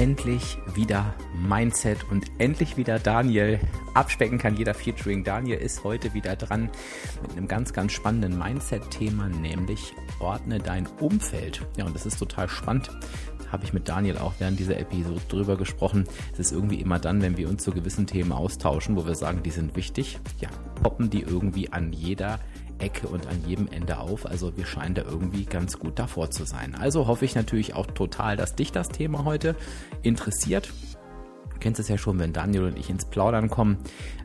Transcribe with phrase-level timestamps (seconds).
[0.00, 1.14] Endlich wieder
[1.46, 3.60] Mindset und endlich wieder Daniel.
[3.92, 5.24] Abspecken kann jeder Featuring.
[5.24, 6.70] Daniel ist heute wieder dran
[7.20, 11.66] mit einem ganz, ganz spannenden Mindset-Thema, nämlich ordne dein Umfeld.
[11.76, 12.90] Ja, und das ist total spannend.
[13.52, 16.06] Habe ich mit Daniel auch während dieser Episode drüber gesprochen.
[16.32, 19.42] Es ist irgendwie immer dann, wenn wir uns zu gewissen Themen austauschen, wo wir sagen,
[19.42, 20.48] die sind wichtig, ja,
[20.82, 22.40] poppen die irgendwie an jeder
[22.80, 24.26] Ecke und an jedem Ende auf.
[24.26, 26.74] Also wir scheinen da irgendwie ganz gut davor zu sein.
[26.74, 29.56] Also hoffe ich natürlich auch total, dass dich das Thema heute
[30.02, 30.72] interessiert.
[31.52, 33.78] Du kennst es ja schon, wenn Daniel und ich ins Plaudern kommen.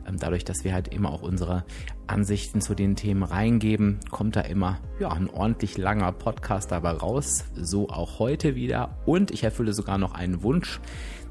[0.08, 1.64] Ähm, dadurch, dass wir halt immer auch unsere
[2.06, 7.44] Ansichten zu den Themen reingeben, kommt da immer ja, ein ordentlich langer Podcast dabei raus.
[7.54, 8.96] So auch heute wieder.
[9.04, 10.80] Und ich erfülle sogar noch einen Wunsch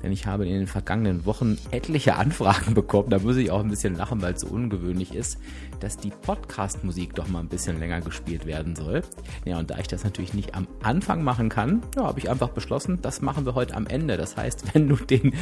[0.06, 3.09] denn ich habe in den vergangenen Wochen etliche Anfragen bekommen.
[3.09, 5.39] Da muss ich auch ein bisschen lachen, weil es so ungewöhnlich ist,
[5.80, 9.02] dass die Podcast-Musik doch mal ein bisschen länger gespielt werden soll.
[9.45, 12.50] Ja, und da ich das natürlich nicht am Anfang machen kann, ja, habe ich einfach
[12.50, 14.16] beschlossen, das machen wir heute am Ende.
[14.16, 15.33] Das heißt, wenn du den,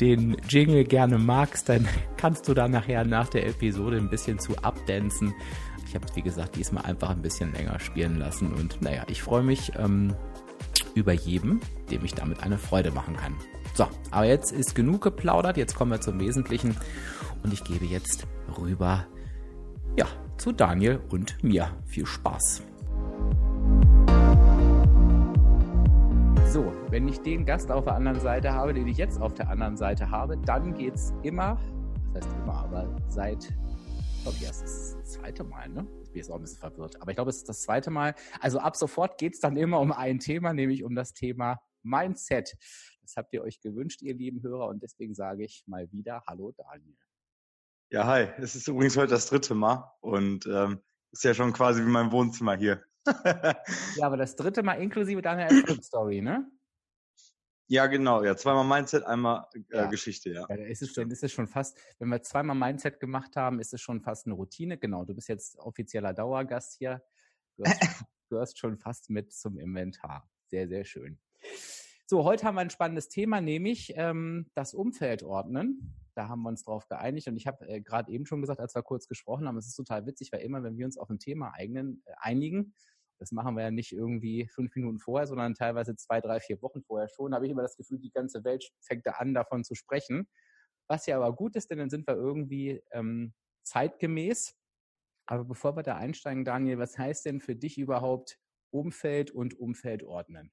[0.00, 1.86] den Jingle gerne magst, dann
[2.16, 5.34] kannst du da nachher nach der Episode ein bisschen zu abdancen.
[5.86, 8.54] Ich habe es, wie gesagt, diesmal einfach ein bisschen länger spielen lassen.
[8.54, 10.14] Und naja, ich freue mich ähm,
[10.94, 13.34] über jedem, dem ich damit eine Freude machen kann.
[13.78, 15.56] So, aber jetzt ist genug geplaudert.
[15.56, 16.76] Jetzt kommen wir zum Wesentlichen.
[17.44, 18.26] Und ich gebe jetzt
[18.58, 19.06] rüber,
[19.96, 21.70] ja, zu Daniel und mir.
[21.86, 22.64] Viel Spaß.
[26.46, 29.48] So, wenn ich den Gast auf der anderen Seite habe, den ich jetzt auf der
[29.48, 31.56] anderen Seite habe, dann geht es immer,
[32.14, 35.86] das heißt immer, aber seit, ich glaube, ist das zweite Mal, ne?
[36.02, 38.16] Ich bin jetzt auch ein bisschen verwirrt, aber ich glaube, es ist das zweite Mal.
[38.40, 42.56] Also ab sofort geht es dann immer um ein Thema, nämlich um das Thema Mindset.
[43.08, 46.52] Das habt ihr euch gewünscht, ihr lieben Hörer, und deswegen sage ich mal wieder Hallo
[46.52, 46.94] Daniel.
[47.88, 48.28] Ja, hi.
[48.36, 52.12] Es ist übrigens heute das dritte Mal und ähm, ist ja schon quasi wie mein
[52.12, 52.84] Wohnzimmer hier.
[53.06, 56.52] ja, aber das dritte Mal inklusive deiner Erfolgsstory, ne?
[57.68, 58.22] Ja, genau.
[58.22, 59.86] Ja, zweimal Mindset, einmal äh, ja.
[59.86, 60.44] Geschichte, ja.
[60.46, 63.58] ja da ist es, schon, ist es schon fast, wenn wir zweimal Mindset gemacht haben,
[63.58, 64.76] ist es schon fast eine Routine.
[64.76, 67.02] Genau, du bist jetzt offizieller Dauergast hier.
[67.56, 67.80] Du hast,
[68.28, 70.28] gehörst schon fast mit zum Inventar.
[70.50, 71.18] Sehr, sehr schön.
[72.10, 75.94] So, heute haben wir ein spannendes Thema, nämlich ähm, das Umfeld ordnen.
[76.14, 78.74] Da haben wir uns drauf geeinigt und ich habe äh, gerade eben schon gesagt, als
[78.74, 81.18] wir kurz gesprochen haben, es ist total witzig, weil immer, wenn wir uns auf ein
[81.18, 82.72] Thema eignen, äh, einigen,
[83.18, 86.82] das machen wir ja nicht irgendwie fünf Minuten vorher, sondern teilweise zwei, drei, vier Wochen
[86.82, 89.74] vorher schon, habe ich immer das Gefühl, die ganze Welt fängt da an, davon zu
[89.74, 90.30] sprechen.
[90.86, 94.56] Was ja aber gut ist, denn dann sind wir irgendwie ähm, zeitgemäß.
[95.26, 98.38] Aber bevor wir da einsteigen, Daniel, was heißt denn für dich überhaupt
[98.70, 100.50] Umfeld und Umfeld ordnen?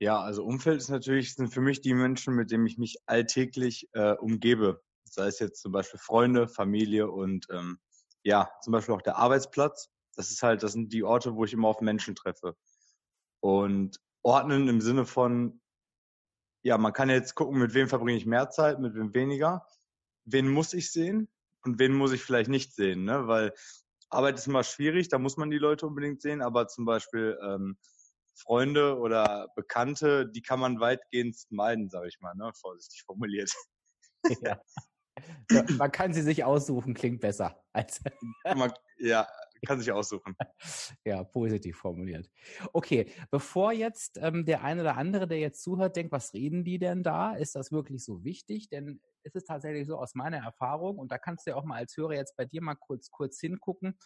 [0.00, 3.88] Ja, also Umfeld ist natürlich, sind für mich die Menschen, mit denen ich mich alltäglich
[3.94, 4.80] äh, umgebe.
[5.04, 7.78] Sei es jetzt zum Beispiel Freunde, Familie und ähm,
[8.22, 9.90] ja, zum Beispiel auch der Arbeitsplatz.
[10.14, 12.56] Das ist halt, das sind die Orte, wo ich immer auf Menschen treffe.
[13.40, 15.60] Und ordnen im Sinne von,
[16.62, 19.66] ja, man kann jetzt gucken, mit wem verbringe ich mehr Zeit, mit wem weniger.
[20.24, 21.28] Wen muss ich sehen
[21.64, 23.26] und wen muss ich vielleicht nicht sehen, ne?
[23.26, 23.54] Weil
[24.10, 27.78] Arbeit ist immer schwierig, da muss man die Leute unbedingt sehen, aber zum Beispiel ähm,
[28.38, 32.50] Freunde oder Bekannte, die kann man weitgehend meiden, sage ich mal, ne?
[32.60, 33.52] vorsichtig formuliert.
[34.42, 34.60] Ja.
[35.78, 37.60] Man kann sie sich aussuchen, klingt besser.
[37.72, 38.00] Als
[38.56, 39.26] man, ja,
[39.66, 40.36] kann sich aussuchen.
[41.04, 42.30] Ja, positiv formuliert.
[42.72, 46.78] Okay, bevor jetzt ähm, der eine oder andere, der jetzt zuhört, denkt, was reden die
[46.78, 47.34] denn da?
[47.34, 48.68] Ist das wirklich so wichtig?
[48.68, 51.76] Denn es ist tatsächlich so aus meiner Erfahrung, und da kannst du ja auch mal
[51.76, 53.98] als Hörer jetzt bei dir mal kurz, kurz hingucken,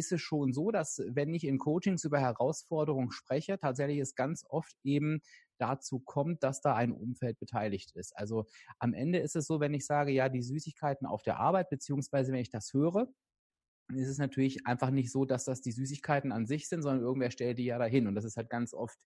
[0.00, 4.44] ist es schon so, dass wenn ich in Coachings über Herausforderungen spreche, tatsächlich es ganz
[4.48, 5.20] oft eben
[5.58, 8.16] dazu kommt, dass da ein Umfeld beteiligt ist.
[8.16, 8.46] Also
[8.78, 12.32] am Ende ist es so, wenn ich sage, ja, die Süßigkeiten auf der Arbeit, beziehungsweise
[12.32, 13.08] wenn ich das höre,
[13.94, 17.30] ist es natürlich einfach nicht so, dass das die Süßigkeiten an sich sind, sondern irgendwer
[17.30, 18.06] stellt die ja dahin.
[18.06, 18.98] Und das ist halt ganz oft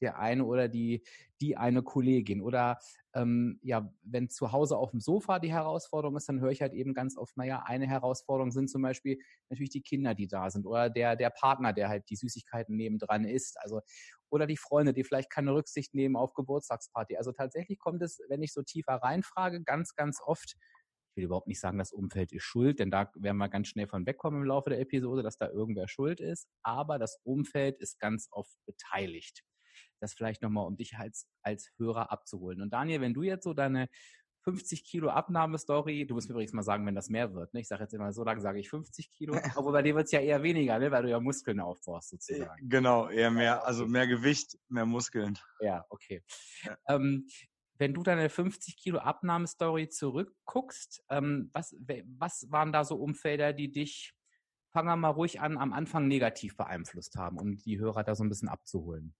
[0.00, 1.02] der eine oder die,
[1.40, 2.40] die eine Kollegin.
[2.40, 2.78] Oder
[3.14, 6.72] ähm, ja, wenn zu Hause auf dem Sofa die Herausforderung ist, dann höre ich halt
[6.72, 9.18] eben ganz oft, naja, eine Herausforderung sind zum Beispiel
[9.48, 13.24] natürlich die Kinder, die da sind oder der, der Partner, der halt die Süßigkeiten nebendran
[13.24, 13.56] isst.
[13.60, 13.80] Also,
[14.30, 17.16] oder die Freunde, die vielleicht keine Rücksicht nehmen auf Geburtstagsparty.
[17.16, 20.56] Also tatsächlich kommt es, wenn ich so tiefer reinfrage, ganz, ganz oft
[21.18, 23.88] ich will überhaupt nicht sagen, das Umfeld ist schuld, denn da werden wir ganz schnell
[23.88, 26.46] von wegkommen im Laufe der Episode, dass da irgendwer schuld ist.
[26.62, 29.42] Aber das Umfeld ist ganz oft beteiligt
[30.00, 32.62] das vielleicht nochmal, um dich als, als Hörer abzuholen.
[32.62, 33.88] Und Daniel, wenn du jetzt so deine
[34.48, 36.06] 50 Kilo Abnahmestory.
[36.06, 37.52] Du musst mir übrigens mal sagen, wenn das mehr wird.
[37.52, 37.60] Ne?
[37.60, 39.34] Ich sage jetzt immer, so lange sage ich 50 Kilo.
[39.56, 40.90] Aber bei dir wird es ja eher weniger, ne?
[40.90, 42.68] weil du ja Muskeln aufbaust sozusagen.
[42.68, 45.38] Genau, eher mehr, also mehr Gewicht, mehr Muskeln.
[45.60, 46.22] Ja, okay.
[46.64, 46.78] Ja.
[46.88, 47.26] Ähm,
[47.74, 51.76] wenn du deine 50 Kilo Abnahmestory zurückguckst, ähm, was,
[52.18, 54.14] was waren da so Umfelder, die dich,
[54.72, 58.24] fangen wir mal ruhig an, am Anfang negativ beeinflusst haben, um die Hörer da so
[58.24, 59.14] ein bisschen abzuholen?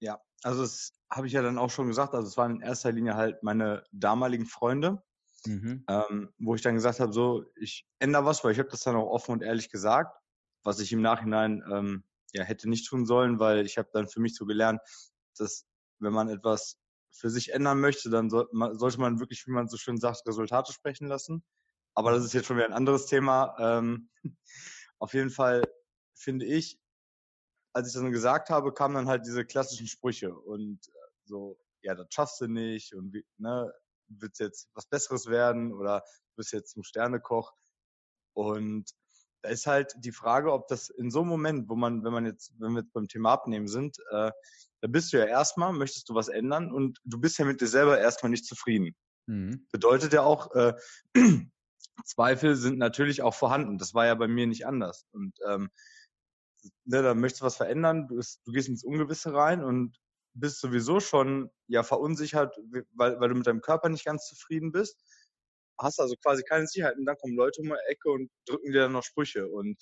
[0.00, 2.14] Ja, also das habe ich ja dann auch schon gesagt.
[2.14, 5.02] Also es waren in erster Linie halt meine damaligen Freunde,
[5.46, 5.84] mhm.
[5.88, 8.96] ähm, wo ich dann gesagt habe, so, ich ändere was, weil ich habe das dann
[8.96, 10.16] auch offen und ehrlich gesagt,
[10.62, 14.20] was ich im Nachhinein ähm, ja hätte nicht tun sollen, weil ich habe dann für
[14.20, 14.80] mich so gelernt,
[15.38, 15.66] dass
[15.98, 16.78] wenn man etwas
[17.10, 20.26] für sich ändern möchte, dann soll, man, sollte man wirklich, wie man so schön sagt,
[20.26, 21.42] Resultate sprechen lassen.
[21.94, 23.56] Aber das ist jetzt schon wieder ein anderes Thema.
[23.58, 24.10] Ähm,
[24.98, 25.62] auf jeden Fall
[26.14, 26.78] finde ich,
[27.76, 31.58] als ich das dann gesagt habe, kamen dann halt diese klassischen Sprüche und äh, so,
[31.82, 33.70] ja, das schaffst du nicht und ne,
[34.08, 36.02] willst jetzt was Besseres werden oder
[36.36, 37.52] bist jetzt zum Sternekoch.
[38.34, 38.90] Und
[39.42, 42.24] da ist halt die Frage, ob das in so einem Moment, wo man, wenn man
[42.24, 44.30] jetzt, wenn wir jetzt beim Thema Abnehmen sind, äh,
[44.80, 47.68] da bist du ja erstmal, möchtest du was ändern und du bist ja mit dir
[47.68, 48.96] selber erstmal nicht zufrieden.
[49.26, 49.66] Mhm.
[49.70, 50.72] Bedeutet ja auch, äh,
[52.06, 53.76] Zweifel sind natürlich auch vorhanden.
[53.76, 55.06] Das war ja bei mir nicht anders.
[55.12, 55.70] Und ähm,
[56.84, 59.96] ne, da möchtest du was verändern, du, du gehst ins Ungewisse rein und
[60.34, 62.56] bist sowieso schon ja verunsichert,
[62.92, 65.02] weil, weil du mit deinem Körper nicht ganz zufrieden bist.
[65.78, 68.82] Hast also quasi keine Sicherheit und dann kommen Leute um die Ecke und drücken dir
[68.82, 69.48] dann noch Sprüche.
[69.48, 69.76] Und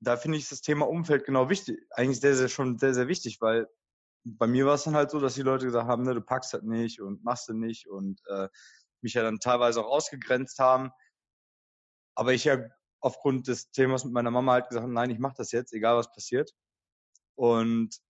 [0.00, 3.40] da finde ich das Thema Umfeld genau wichtig, eigentlich sehr, sehr schon sehr, sehr wichtig,
[3.40, 3.66] weil
[4.24, 6.52] bei mir war es dann halt so, dass die Leute gesagt haben, ne, du packst
[6.52, 8.48] das nicht und machst das nicht und äh,
[9.02, 10.90] mich ja dann teilweise auch ausgegrenzt haben.
[12.14, 12.58] Aber ich ja
[13.00, 16.12] aufgrund des Themas mit meiner Mama halt gesagt, nein, ich mache das jetzt, egal was
[16.12, 16.52] passiert.
[17.34, 18.00] Und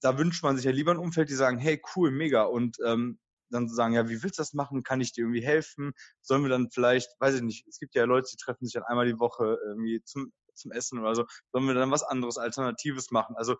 [0.00, 2.42] da wünscht man sich ja lieber ein Umfeld, die sagen, hey, cool, mega.
[2.44, 3.18] Und ähm,
[3.50, 4.82] dann sagen, ja, wie willst du das machen?
[4.82, 5.92] Kann ich dir irgendwie helfen?
[6.20, 8.84] Sollen wir dann vielleicht, weiß ich nicht, es gibt ja Leute, die treffen sich dann
[8.84, 11.26] einmal die Woche irgendwie zum, zum Essen oder so.
[11.52, 13.36] Sollen wir dann was anderes, Alternatives machen?
[13.36, 13.56] Also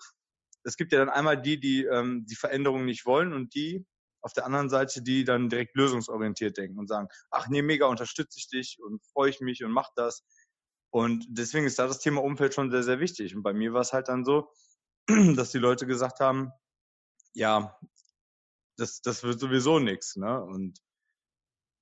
[0.64, 3.86] es gibt ja dann einmal die, die ähm, die Veränderung nicht wollen und die
[4.20, 8.38] auf der anderen Seite, die dann direkt lösungsorientiert denken und sagen, ach nee, mega unterstütze
[8.38, 10.24] ich dich und freue ich mich und mach das.
[10.90, 13.36] Und deswegen ist da das Thema Umfeld schon sehr, sehr wichtig.
[13.36, 14.50] Und bei mir war es halt dann so,
[15.36, 16.50] dass die Leute gesagt haben,
[17.34, 17.78] ja,
[18.76, 20.16] das, das wird sowieso nichts.
[20.16, 20.42] Ne?
[20.42, 20.80] Und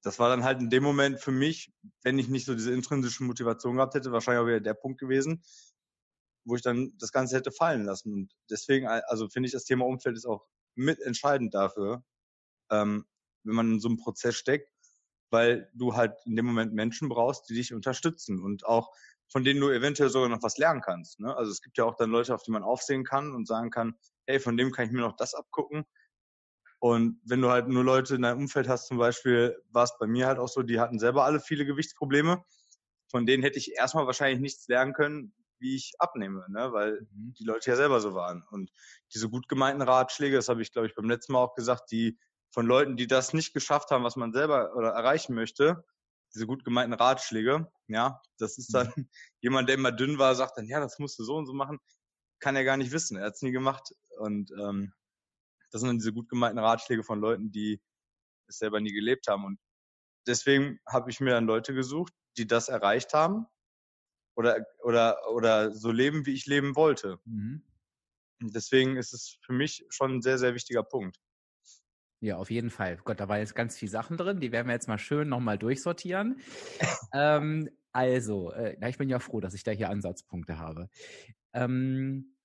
[0.03, 1.73] das war dann halt in dem Moment für mich,
[2.03, 5.43] wenn ich nicht so diese intrinsische Motivation gehabt hätte, wahrscheinlich auch wieder der Punkt gewesen,
[6.45, 8.13] wo ich dann das Ganze hätte fallen lassen.
[8.13, 10.47] Und deswegen, also finde ich, das Thema Umfeld ist auch
[10.77, 12.05] mitentscheidend dafür,
[12.71, 13.07] ähm,
[13.45, 14.71] wenn man in so einem Prozess steckt,
[15.31, 18.93] weil du halt in dem Moment Menschen brauchst, die dich unterstützen und auch
[19.29, 21.19] von denen du eventuell sogar noch was lernen kannst.
[21.21, 21.35] Ne?
[21.37, 23.97] Also es gibt ja auch dann Leute, auf die man aufsehen kann und sagen kann,
[24.27, 25.85] hey, von dem kann ich mir noch das abgucken.
[26.79, 30.07] Und wenn du halt nur Leute in deinem Umfeld hast, zum Beispiel, war es bei
[30.07, 32.45] mir halt auch so, die hatten selber alle viele Gewichtsprobleme.
[33.11, 36.73] Von denen hätte ich erstmal wahrscheinlich nichts lernen können, wie ich abnehme, ne?
[36.73, 37.33] weil mhm.
[37.35, 38.45] die Leute ja selber so waren.
[38.51, 38.71] Und
[39.15, 42.19] diese gut gemeinten Ratschläge, das habe ich, glaube ich, beim letzten Mal auch gesagt, die
[42.53, 45.85] von Leuten, die das nicht geschafft haben, was man selber oder erreichen möchte,
[46.35, 49.09] diese gut gemeinten Ratschläge, ja, das ist dann mhm.
[49.41, 51.79] jemand, der immer dünn war, sagt dann, ja, das musst du so und so machen,
[52.41, 53.95] kann er gar nicht wissen, er hat es nie gemacht.
[54.19, 54.93] Und ähm,
[55.71, 57.81] das sind dann diese gut gemeinten Ratschläge von Leuten, die
[58.49, 59.45] es selber nie gelebt haben.
[59.45, 59.59] Und
[60.27, 63.47] deswegen habe ich mir dann Leute gesucht, die das erreicht haben
[64.37, 67.19] oder, oder, oder so leben, wie ich leben wollte.
[67.25, 67.63] Mhm.
[68.41, 71.19] Und deswegen ist es für mich schon ein sehr, sehr wichtiger Punkt.
[72.21, 72.97] Ja, auf jeden Fall.
[73.05, 75.59] Gott, da war jetzt ganz viele Sachen drin, die werden wir jetzt mal schön nochmal
[75.59, 76.41] durchsortieren.
[77.13, 80.89] ähm, also, äh, ich bin ja froh, dass ich da hier Ansatzpunkte habe.
[81.53, 82.37] Ähm,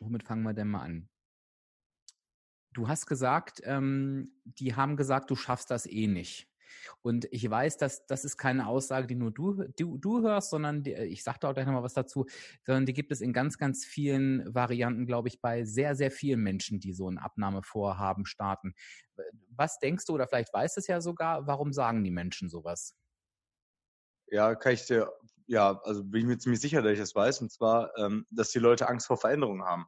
[0.00, 1.08] womit fangen wir denn mal an?
[2.72, 6.49] Du hast gesagt, ähm, die haben gesagt, du schaffst das eh nicht.
[7.02, 10.82] Und ich weiß, dass das ist keine Aussage, die nur du, du, du hörst, sondern
[10.82, 12.26] die, ich sage da auch gleich nochmal was dazu,
[12.64, 16.40] sondern die gibt es in ganz, ganz vielen Varianten, glaube ich, bei sehr, sehr vielen
[16.40, 18.74] Menschen, die so ein Abnahmevorhaben starten.
[19.50, 22.96] Was denkst du, oder vielleicht weißt es ja sogar, warum sagen die Menschen sowas?
[24.28, 25.12] Ja, kann ich dir,
[25.46, 28.50] ja, also bin ich mir ziemlich sicher, dass ich das weiß, und zwar, ähm, dass
[28.50, 29.86] die Leute Angst vor Veränderungen haben.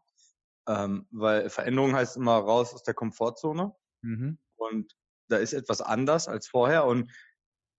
[0.69, 3.75] Ähm, weil Veränderung heißt immer raus aus der Komfortzone.
[4.03, 4.39] Mhm.
[4.57, 4.93] Und
[5.33, 6.85] da ist etwas anders als vorher.
[6.85, 7.11] Und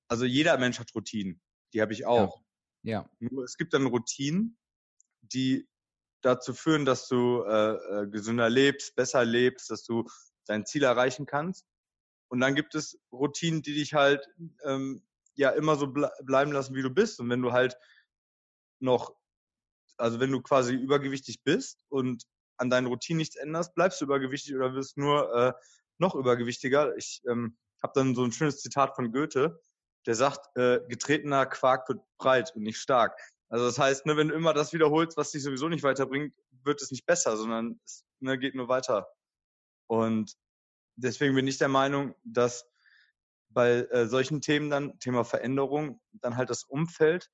[0.07, 1.41] also jeder Mensch hat Routinen.
[1.73, 2.41] Die habe ich auch.
[2.81, 3.01] Ja.
[3.01, 3.09] ja.
[3.19, 4.57] Nur es gibt dann Routinen,
[5.21, 5.67] die
[6.21, 10.07] dazu führen, dass du äh, äh, gesünder lebst, besser lebst, dass du
[10.45, 11.65] dein Ziel erreichen kannst.
[12.29, 14.27] Und dann gibt es Routinen, die dich halt
[14.63, 15.05] ähm,
[15.35, 17.19] ja immer so ble bleiben lassen, wie du bist.
[17.19, 17.77] Und wenn du halt
[18.79, 19.15] noch,
[19.97, 22.23] also wenn du quasi übergewichtig bist und
[22.57, 25.53] an deinen Routinen nichts änderst, bleibst du übergewichtig oder wirst nur äh,
[25.97, 26.95] noch übergewichtiger.
[26.97, 29.61] Ich ähm, habe dann so ein schönes Zitat von Goethe,
[30.05, 33.17] der sagt, äh, getretener Quark wird breit und nicht stark.
[33.49, 36.81] Also das heißt, ne, wenn du immer das wiederholst, was dich sowieso nicht weiterbringt, wird
[36.81, 39.07] es nicht besser, sondern es ne, geht nur weiter.
[39.87, 40.33] Und
[40.95, 42.65] deswegen bin ich der Meinung, dass
[43.49, 47.29] bei äh, solchen Themen dann, Thema Veränderung, dann halt das Umfeld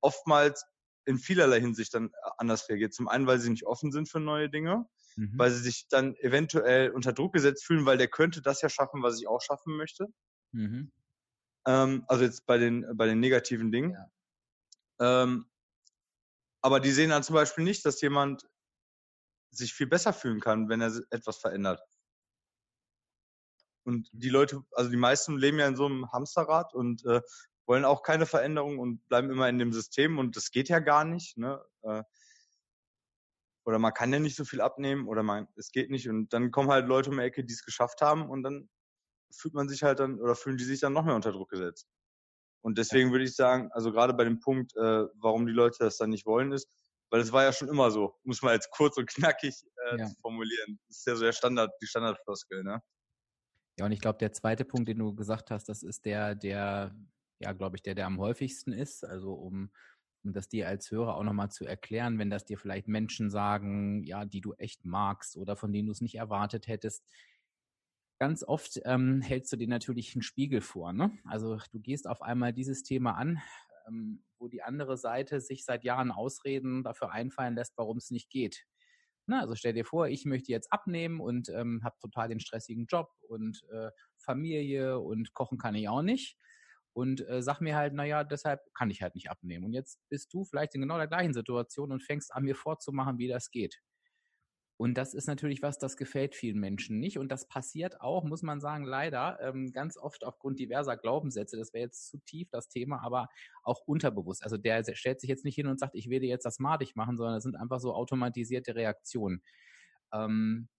[0.00, 0.64] oftmals
[1.04, 2.92] in vielerlei Hinsicht dann äh, anders reagiert.
[2.92, 4.86] Zum einen, weil sie nicht offen sind für neue Dinge,
[5.20, 5.38] mhm.
[5.38, 9.02] weil sie sich dann eventuell unter Druck gesetzt fühlen, weil der könnte das ja schaffen,
[9.02, 10.06] was ich auch schaffen möchte.
[10.52, 10.90] Mhm.
[11.66, 13.96] Ähm, also jetzt bei den, bei den negativen Dingen.
[14.98, 15.22] Ja.
[15.22, 15.46] Ähm,
[16.62, 18.48] aber die sehen dann zum Beispiel nicht, dass jemand
[19.50, 21.82] sich viel besser fühlen kann, wenn er etwas verändert.
[23.84, 27.20] Und die Leute, also die meisten leben ja in so einem Hamsterrad und äh,
[27.66, 31.04] wollen auch keine Veränderung und bleiben immer in dem System und das geht ja gar
[31.04, 31.36] nicht.
[31.36, 31.62] Ne?
[31.82, 32.04] Äh,
[33.64, 36.50] oder man kann ja nicht so viel abnehmen oder man, es geht nicht und dann
[36.50, 38.68] kommen halt Leute um die Ecke, die es geschafft haben und dann
[39.32, 41.86] fühlt man sich halt dann oder fühlen die sich dann noch mehr unter Druck gesetzt.
[42.62, 45.96] Und deswegen würde ich sagen, also gerade bei dem Punkt, äh, warum die Leute das
[45.96, 46.68] dann nicht wollen, ist,
[47.10, 49.54] weil es war ja schon immer so, muss man jetzt kurz und knackig
[49.88, 50.10] äh, ja.
[50.20, 50.78] formulieren.
[50.88, 52.80] Das ist ja so der Standard, die Standardfloskel, ne?
[53.78, 56.94] Ja, und ich glaube, der zweite Punkt, den du gesagt hast, das ist der, der,
[57.38, 59.04] ja, glaube ich, der, der am häufigsten ist.
[59.04, 59.70] Also um,
[60.24, 64.04] um das dir als Hörer auch nochmal zu erklären, wenn das dir vielleicht Menschen sagen,
[64.04, 67.04] ja, die du echt magst oder von denen du es nicht erwartet hättest.
[68.18, 70.92] Ganz oft ähm, hältst du dir natürlich einen Spiegel vor.
[70.92, 71.10] Ne?
[71.24, 73.40] Also du gehst auf einmal dieses Thema an,
[73.88, 78.30] ähm, wo die andere Seite sich seit Jahren Ausreden dafür einfallen lässt, warum es nicht
[78.30, 78.66] geht.
[79.26, 82.86] Na, also stell dir vor, ich möchte jetzt abnehmen und ähm, habe total den stressigen
[82.86, 86.36] Job und äh, Familie und kochen kann ich auch nicht.
[86.92, 89.64] Und äh, sag mir halt, naja, deshalb kann ich halt nicht abnehmen.
[89.64, 93.18] Und jetzt bist du vielleicht in genau der gleichen Situation und fängst an, mir vorzumachen,
[93.18, 93.80] wie das geht.
[94.80, 97.18] Und das ist natürlich was, das gefällt vielen Menschen nicht.
[97.18, 101.58] Und das passiert auch, muss man sagen, leider ähm, ganz oft aufgrund diverser Glaubenssätze.
[101.58, 103.28] Das wäre jetzt zu tief das Thema, aber
[103.62, 104.42] auch unterbewusst.
[104.42, 107.18] Also der stellt sich jetzt nicht hin und sagt, ich werde jetzt das madig machen,
[107.18, 109.42] sondern das sind einfach so automatisierte Reaktionen.
[110.14, 110.70] Ähm,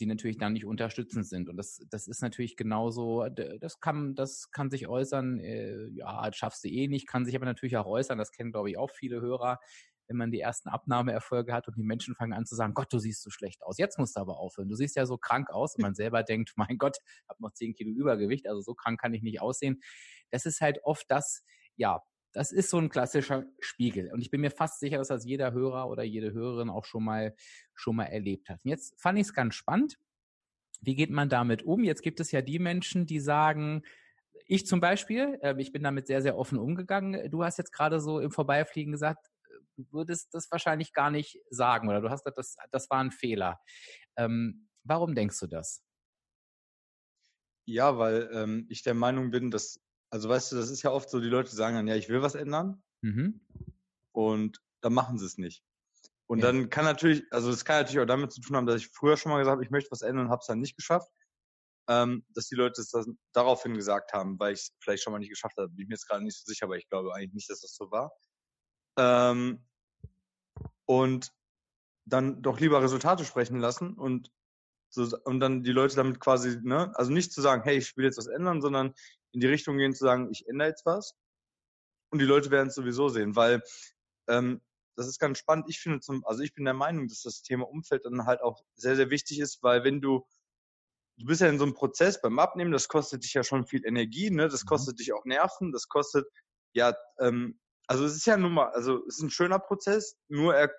[0.00, 1.48] die natürlich dann nicht unterstützend sind.
[1.48, 6.64] Und das, das ist natürlich genauso, das kann, das kann sich äußern, äh, ja, schaffst
[6.64, 9.20] du eh nicht, kann sich aber natürlich auch äußern, das kennen, glaube ich, auch viele
[9.20, 9.60] Hörer,
[10.08, 12.98] wenn man die ersten Abnahmeerfolge hat und die Menschen fangen an zu sagen, Gott, du
[12.98, 13.78] siehst so schlecht aus.
[13.78, 14.68] Jetzt musst du aber aufhören.
[14.68, 17.52] Du siehst ja so krank aus und man selber denkt, mein Gott, ich habe noch
[17.52, 19.80] zehn Kilo Übergewicht, also so krank kann ich nicht aussehen.
[20.30, 21.44] Das ist halt oft das,
[21.76, 22.02] ja,
[22.34, 24.12] das ist so ein klassischer Spiegel.
[24.12, 27.04] Und ich bin mir fast sicher, dass das jeder Hörer oder jede Hörerin auch schon
[27.04, 27.34] mal,
[27.74, 28.58] schon mal erlebt hat.
[28.64, 29.98] Und jetzt fand ich es ganz spannend.
[30.80, 31.84] Wie geht man damit um?
[31.84, 33.82] Jetzt gibt es ja die Menschen, die sagen,
[34.46, 37.30] ich zum Beispiel, äh, ich bin damit sehr, sehr offen umgegangen.
[37.30, 39.30] Du hast jetzt gerade so im Vorbeifliegen gesagt,
[39.76, 43.12] du würdest das wahrscheinlich gar nicht sagen oder du hast gesagt, das, das war ein
[43.12, 43.60] Fehler.
[44.16, 45.84] Ähm, warum denkst du das?
[47.66, 49.80] Ja, weil ähm, ich der Meinung bin, dass,
[50.14, 52.22] also weißt du, das ist ja oft so, die Leute sagen dann, ja, ich will
[52.22, 53.40] was ändern mhm.
[54.12, 55.64] und dann machen sie es nicht.
[56.26, 56.46] Und ja.
[56.46, 59.16] dann kann natürlich, also das kann natürlich auch damit zu tun haben, dass ich früher
[59.16, 61.10] schon mal gesagt habe, ich möchte was ändern und habe es dann nicht geschafft.
[61.88, 65.18] Ähm, dass die Leute es dann daraufhin gesagt haben, weil ich es vielleicht schon mal
[65.18, 65.68] nicht geschafft habe.
[65.70, 67.74] Bin ich mir jetzt gerade nicht so sicher, aber ich glaube eigentlich nicht, dass das
[67.74, 68.12] so war.
[68.96, 69.66] Ähm,
[70.86, 71.32] und
[72.04, 74.30] dann doch lieber Resultate sprechen lassen und
[74.94, 78.04] so, und dann die Leute damit quasi, ne, also nicht zu sagen, hey, ich will
[78.04, 78.94] jetzt was ändern, sondern
[79.32, 81.14] in die Richtung gehen zu sagen, ich ändere jetzt was.
[82.10, 83.62] Und die Leute werden es sowieso sehen, weil
[84.28, 84.62] ähm,
[84.96, 85.66] das ist ganz spannend.
[85.68, 88.62] Ich finde zum, also ich bin der Meinung, dass das Thema Umfeld dann halt auch
[88.76, 90.24] sehr, sehr wichtig ist, weil wenn du,
[91.18, 93.84] du bist ja in so einem Prozess beim Abnehmen, das kostet dich ja schon viel
[93.84, 94.68] Energie, ne, das mhm.
[94.68, 94.98] kostet mhm.
[94.98, 96.26] dich auch Nerven, das kostet
[96.72, 100.54] ja ähm, also es ist ja nun mal, also es ist ein schöner Prozess, nur
[100.54, 100.72] er,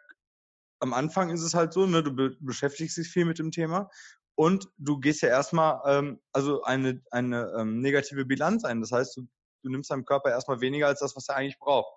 [0.79, 3.89] am Anfang ist es halt so, ne, du be beschäftigst dich viel mit dem Thema
[4.35, 8.81] und du gehst ja erstmal ähm, also eine, eine ähm, negative Bilanz ein.
[8.81, 9.27] Das heißt, du,
[9.63, 11.93] du nimmst deinem Körper erstmal weniger als das, was er eigentlich braucht.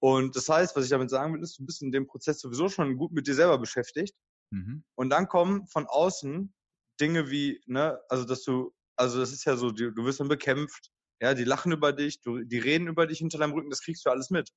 [0.00, 2.68] Und das heißt, was ich damit sagen will, ist, du bist in dem Prozess sowieso
[2.68, 4.16] schon gut mit dir selber beschäftigt.
[4.50, 4.84] Mhm.
[4.96, 6.52] Und dann kommen von außen
[7.00, 10.28] Dinge wie, ne, also dass du, also das ist ja so, du, du wirst dann
[10.28, 10.90] bekämpft,
[11.20, 14.04] ja, die lachen über dich, du, die reden über dich hinter deinem Rücken, das kriegst
[14.04, 14.50] du alles mit.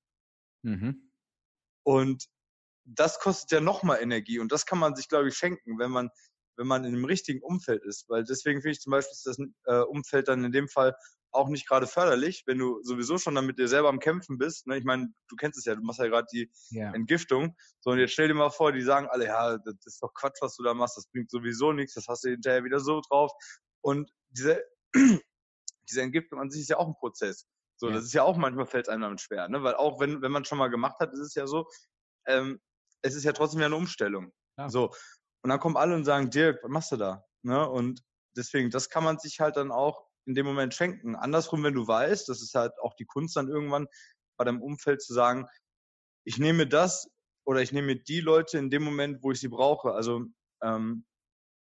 [0.63, 1.11] Mhm.
[1.83, 2.25] Und
[2.85, 6.09] das kostet ja nochmal Energie und das kann man sich, glaube ich, schenken, wenn man,
[6.57, 8.07] wenn man in einem richtigen Umfeld ist.
[8.09, 10.95] Weil deswegen finde ich zum Beispiel das äh, Umfeld dann in dem Fall
[11.31, 14.67] auch nicht gerade förderlich, wenn du sowieso schon dann mit dir selber am Kämpfen bist.
[14.67, 14.77] Ne?
[14.77, 16.93] Ich meine, du kennst es ja, du machst ja gerade die ja.
[16.93, 17.55] Entgiftung.
[17.81, 20.37] So, und jetzt stell dir mal vor, die sagen alle, ja, das ist doch Quatsch,
[20.41, 23.31] was du da machst, das bringt sowieso nichts, das hast du hinterher wieder so drauf.
[23.81, 24.63] Und diese
[25.89, 27.47] diese Entgiftung an sich ist ja auch ein Prozess.
[27.77, 27.95] So, ja.
[27.95, 29.63] das ist ja auch manchmal fällt einem damit schwer, ne?
[29.63, 31.67] Weil auch wenn, wenn man schon mal gemacht hat, ist es ja so,
[32.27, 32.59] ähm,
[33.05, 34.31] es ist ja trotzdem ja eine Umstellung.
[34.57, 34.69] Ja.
[34.69, 34.91] So.
[35.43, 37.23] Und dann kommen alle und sagen, Dirk, was machst du da?
[37.43, 37.69] Ne?
[37.69, 38.01] Und
[38.35, 41.15] deswegen, das kann man sich halt dann auch in dem Moment schenken.
[41.15, 43.87] Andersrum, wenn du weißt, das ist halt auch die Kunst dann irgendwann
[44.37, 45.47] bei deinem Umfeld zu sagen,
[46.25, 47.07] ich nehme das
[47.45, 49.91] oder ich nehme die Leute in dem Moment, wo ich sie brauche.
[49.91, 50.25] Also
[50.63, 51.05] ähm,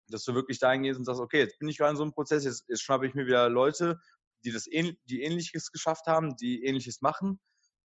[0.09, 2.13] dass du wirklich dahin gehst und sagst, okay, jetzt bin ich gerade in so einem
[2.13, 4.01] Prozess, jetzt, jetzt schnappe ich mir wieder Leute,
[4.45, 7.41] die das ähn, die ähnliches geschafft haben, die ähnliches machen,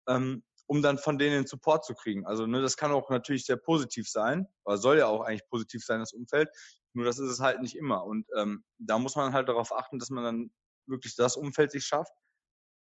[0.08, 2.26] ähm, um dann von denen Support zu kriegen.
[2.26, 5.84] Also ne, das kann auch natürlich sehr positiv sein, oder soll ja auch eigentlich positiv
[5.84, 6.50] sein, das Umfeld.
[6.94, 8.06] Nur das ist es halt nicht immer.
[8.06, 10.52] Und ähm, da muss man halt darauf achten, dass man dann
[10.86, 12.14] wirklich das Umfeld sich schafft,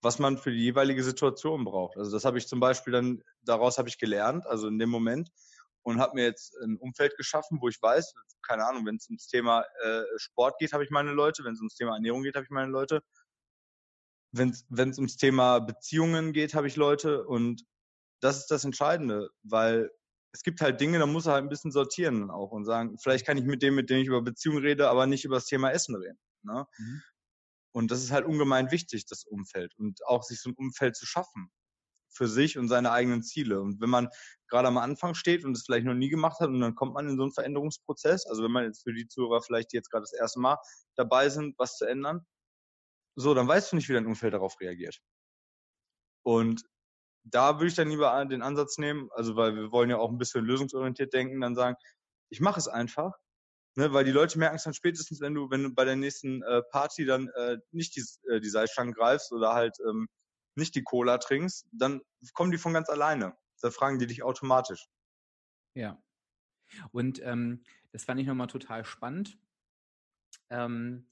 [0.02, 1.96] was man für die jeweilige Situation braucht.
[1.96, 5.30] Also das habe ich zum Beispiel dann, daraus habe ich gelernt, also in dem Moment,
[5.82, 8.14] und habe mir jetzt ein Umfeld geschaffen, wo ich weiß,
[8.46, 11.60] keine Ahnung, wenn es ums Thema äh, Sport geht, habe ich meine Leute, wenn es
[11.60, 13.02] ums Thema Ernährung geht, habe ich meine Leute.
[14.32, 17.64] Wenn es ums Thema Beziehungen geht, habe ich Leute und
[18.20, 19.90] das ist das Entscheidende, weil
[20.32, 23.26] es gibt halt Dinge, da muss er halt ein bisschen sortieren auch und sagen, vielleicht
[23.26, 25.70] kann ich mit dem, mit dem ich über Beziehungen rede, aber nicht über das Thema
[25.70, 26.18] Essen reden.
[26.42, 26.66] Ne?
[26.78, 27.02] Mhm.
[27.74, 31.06] Und das ist halt ungemein wichtig, das Umfeld und auch sich so ein Umfeld zu
[31.06, 31.50] schaffen
[32.10, 33.60] für sich und seine eigenen Ziele.
[33.60, 34.08] Und wenn man
[34.48, 37.08] gerade am Anfang steht und es vielleicht noch nie gemacht hat und dann kommt man
[37.08, 40.12] in so einen Veränderungsprozess, also wenn man jetzt für die Zuhörer vielleicht jetzt gerade das
[40.12, 40.58] erste Mal
[40.96, 42.26] dabei sind, was zu ändern,
[43.14, 45.00] so, dann weißt du nicht, wie dein Umfeld darauf reagiert.
[46.24, 46.62] Und
[47.24, 50.18] da würde ich dann lieber den Ansatz nehmen, also weil wir wollen ja auch ein
[50.18, 51.76] bisschen lösungsorientiert denken, dann sagen,
[52.30, 53.12] ich mache es einfach,
[53.76, 56.42] ne, weil die Leute merken es dann spätestens, wenn du, wenn du bei der nächsten
[56.42, 60.08] äh, Party dann äh, nicht die, äh, die Seilstangen greifst oder halt ähm,
[60.56, 62.02] nicht die Cola trinkst, dann
[62.34, 63.36] kommen die von ganz alleine.
[63.60, 64.88] Da fragen die dich automatisch.
[65.74, 66.02] Ja.
[66.90, 69.38] Und ähm, das fand ich nochmal total spannend.
[70.50, 71.11] Ähm,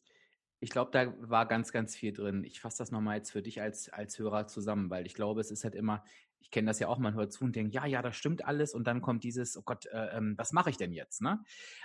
[0.60, 2.44] ich glaube, da war ganz, ganz viel drin.
[2.44, 5.50] Ich fasse das nochmal jetzt für dich als, als Hörer zusammen, weil ich glaube, es
[5.50, 6.04] ist halt immer,
[6.38, 8.74] ich kenne das ja auch, man hört zu und denkt, ja, ja, das stimmt alles
[8.74, 11.22] und dann kommt dieses, oh Gott, äh, ähm, was mache ich denn jetzt?
[11.22, 11.42] Ne?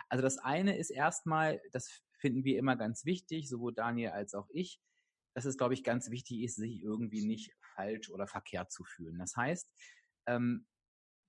[0.10, 4.50] Also das eine ist erstmal, das finden wir immer ganz wichtig, sowohl Daniel als auch
[4.52, 4.82] ich,
[5.34, 9.18] dass es, glaube ich, ganz wichtig ist, sich irgendwie nicht falsch oder verkehrt zu fühlen.
[9.20, 9.70] Das heißt,
[10.28, 10.66] ähm,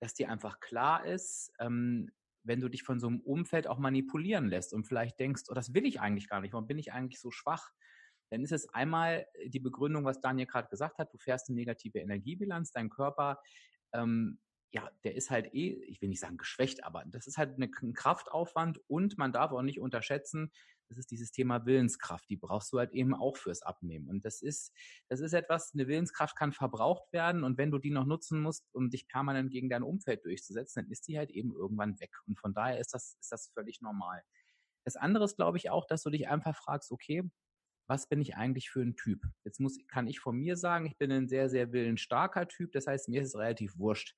[0.01, 2.11] dass dir einfach klar ist, ähm,
[2.47, 5.75] wenn du dich von so einem Umfeld auch manipulieren lässt und vielleicht denkst, oh, das
[5.75, 7.71] will ich eigentlich gar nicht, warum bin ich eigentlich so schwach?
[8.31, 11.99] Dann ist es einmal die Begründung, was Daniel gerade gesagt hat, du fährst eine negative
[11.99, 13.41] Energiebilanz, dein Körper
[13.93, 14.39] ähm,
[14.71, 17.95] ja, der ist halt eh, ich will nicht sagen geschwächt, aber das ist halt ein
[17.95, 20.53] Kraftaufwand und man darf auch nicht unterschätzen,
[20.89, 22.29] das ist dieses Thema Willenskraft.
[22.29, 24.09] Die brauchst du halt eben auch fürs Abnehmen.
[24.09, 24.73] Und das ist,
[25.09, 27.45] das ist etwas, eine Willenskraft kann verbraucht werden.
[27.45, 30.91] Und wenn du die noch nutzen musst, um dich permanent gegen dein Umfeld durchzusetzen, dann
[30.91, 32.13] ist die halt eben irgendwann weg.
[32.27, 34.23] Und von daher ist das, ist das völlig normal.
[34.85, 37.29] Das andere ist, glaube ich, auch, dass du dich einfach fragst, okay,
[37.89, 39.23] was bin ich eigentlich für ein Typ?
[39.45, 42.73] Jetzt muss, kann ich von mir sagen, ich bin ein sehr, sehr willensstarker Typ.
[42.73, 44.17] Das heißt, mir ist es relativ wurscht,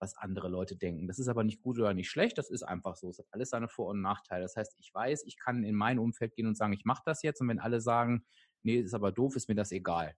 [0.00, 1.06] was andere Leute denken.
[1.08, 3.10] Das ist aber nicht gut oder nicht schlecht, das ist einfach so.
[3.10, 4.42] Es hat alles seine Vor- und Nachteile.
[4.42, 7.22] Das heißt, ich weiß, ich kann in mein Umfeld gehen und sagen, ich mache das
[7.22, 8.24] jetzt und wenn alle sagen,
[8.62, 10.14] nee, ist aber doof, ist mir das egal.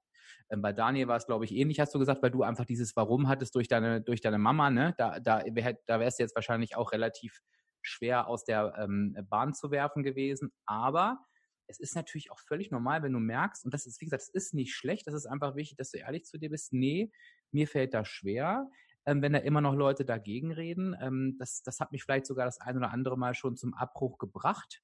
[0.51, 2.95] Ähm, bei Daniel war es, glaube ich, ähnlich, hast du gesagt, weil du einfach dieses
[2.97, 4.95] Warum hattest durch deine, durch deine Mama, ne?
[4.99, 7.41] Da, da, da wärst du jetzt wahrscheinlich auch relativ
[7.83, 10.53] schwer aus der ähm, Bahn zu werfen gewesen.
[10.67, 11.19] Aber
[11.67, 14.29] es ist natürlich auch völlig normal, wenn du merkst, und das ist, wie gesagt, es
[14.29, 17.11] ist nicht schlecht, das ist einfach wichtig, dass du ehrlich zu dir bist, nee,
[17.53, 18.69] mir fällt das schwer
[19.07, 20.97] ähm, wenn da immer noch Leute dagegen reden.
[21.01, 24.19] Ähm, das, das hat mich vielleicht sogar das ein oder andere Mal schon zum Abbruch
[24.19, 24.83] gebracht,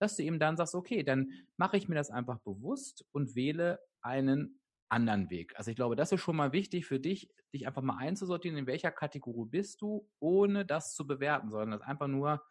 [0.00, 3.80] dass du eben dann sagst, okay, dann mache ich mir das einfach bewusst und wähle
[4.02, 5.56] einen anderen Weg.
[5.56, 8.66] Also ich glaube, das ist schon mal wichtig für dich, dich einfach mal einzusortieren, in
[8.66, 12.44] welcher Kategorie bist du, ohne das zu bewerten, sondern das einfach nur,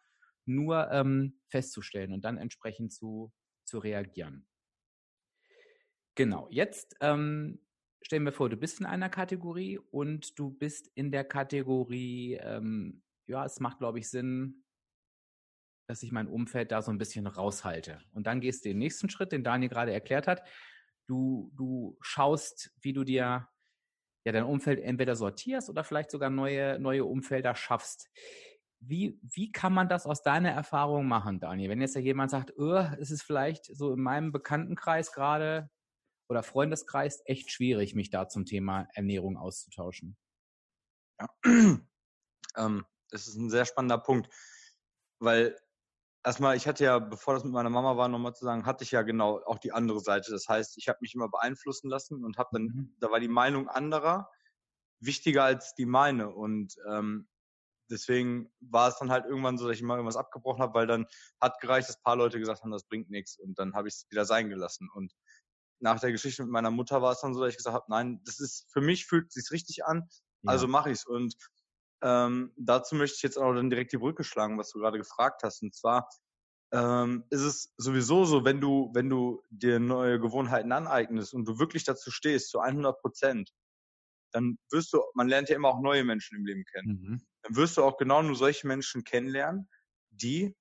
[0.46, 3.32] nur ähm, festzustellen und dann entsprechend zu,
[3.64, 4.46] zu reagieren.
[6.16, 7.60] Genau, jetzt ähm,
[8.04, 13.02] stellen wir vor, du bist in einer Kategorie und du bist in der Kategorie, ähm,
[13.26, 14.62] ja, es macht, glaube ich, Sinn,
[15.88, 18.00] dass ich mein Umfeld da so ein bisschen raushalte.
[18.12, 20.42] Und dann gehst du den nächsten Schritt, den Daniel gerade erklärt hat.
[21.06, 23.48] Du, du schaust, wie du dir
[24.26, 28.10] ja dein Umfeld entweder sortierst oder vielleicht sogar neue, neue Umfelder schaffst.
[28.80, 31.70] Wie, wie kann man das aus deiner Erfahrung machen, Daniel?
[31.70, 32.50] Wenn jetzt ja jemand sagt,
[32.98, 35.70] es ist vielleicht so in meinem Bekanntenkreis gerade
[36.28, 40.16] oder Freundeskreis echt schwierig, mich da zum Thema Ernährung auszutauschen.
[41.20, 41.28] Ja,
[42.56, 44.28] ähm, das ist ein sehr spannender Punkt,
[45.18, 45.56] weil
[46.24, 48.90] erstmal, ich hatte ja, bevor das mit meiner Mama war, nochmal zu sagen, hatte ich
[48.90, 50.30] ja genau auch die andere Seite.
[50.30, 52.96] Das heißt, ich habe mich immer beeinflussen lassen und habe dann, mhm.
[53.00, 54.30] da war die Meinung anderer
[55.00, 57.28] wichtiger als die meine und ähm,
[57.90, 61.06] deswegen war es dann halt irgendwann so, dass ich immer irgendwas abgebrochen habe, weil dann
[61.40, 63.94] hat gereicht, dass ein paar Leute gesagt haben, das bringt nichts und dann habe ich
[63.94, 65.12] es wieder sein gelassen und
[65.80, 68.20] nach der Geschichte mit meiner Mutter war es dann so, dass ich gesagt habe, nein,
[68.24, 70.08] das ist für mich fühlt sich richtig an,
[70.42, 70.52] ja.
[70.52, 71.06] also mache ich es.
[71.06, 71.36] Und
[72.02, 75.42] ähm, dazu möchte ich jetzt auch dann direkt die Brücke schlagen, was du gerade gefragt
[75.42, 75.62] hast.
[75.62, 76.08] Und zwar
[76.72, 81.58] ähm, ist es sowieso so, wenn du, wenn du dir neue Gewohnheiten aneignest und du
[81.58, 83.50] wirklich dazu stehst, zu 100 Prozent,
[84.32, 86.88] dann wirst du, man lernt ja immer auch neue Menschen im Leben kennen.
[86.88, 87.26] Mhm.
[87.42, 89.68] Dann wirst du auch genau nur solche Menschen kennenlernen,
[90.10, 90.56] die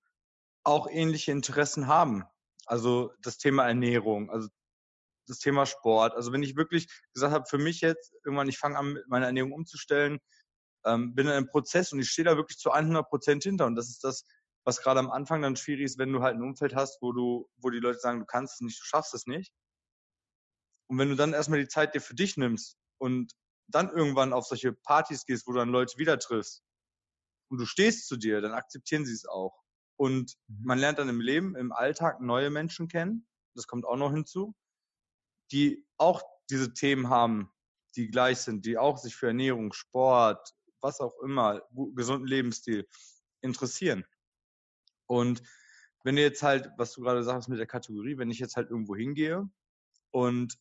[0.63, 2.23] auch ähnliche Interessen haben.
[2.65, 4.47] Also das Thema Ernährung, also
[5.27, 6.13] das Thema Sport.
[6.15, 9.53] Also wenn ich wirklich gesagt habe, für mich jetzt irgendwann, ich fange an, meine Ernährung
[9.53, 10.19] umzustellen,
[10.85, 13.65] ähm, bin in einem Prozess und ich stehe da wirklich zu 100 Prozent hinter.
[13.65, 14.25] Und das ist das,
[14.65, 17.49] was gerade am Anfang dann schwierig ist, wenn du halt ein Umfeld hast, wo du,
[17.57, 19.53] wo die Leute sagen, du kannst es nicht, du schaffst es nicht.
[20.89, 23.33] Und wenn du dann erstmal die Zeit dir für dich nimmst und
[23.67, 26.61] dann irgendwann auf solche Partys gehst, wo du dann Leute wieder triffst
[27.49, 29.63] und du stehst zu dir, dann akzeptieren sie es auch.
[29.95, 30.65] Und mhm.
[30.65, 33.27] man lernt dann im Leben, im Alltag neue Menschen kennen.
[33.55, 34.55] Das kommt auch noch hinzu,
[35.53, 37.49] die auch diese Themen haben,
[37.95, 41.61] die gleich sind, die auch sich für Ernährung, Sport, was auch immer,
[41.95, 42.87] gesunden Lebensstil
[43.41, 44.03] interessieren.
[45.05, 45.43] Und
[46.03, 48.69] wenn du jetzt halt, was du gerade sagst mit der Kategorie, wenn ich jetzt halt
[48.69, 49.47] irgendwo hingehe
[50.11, 50.57] und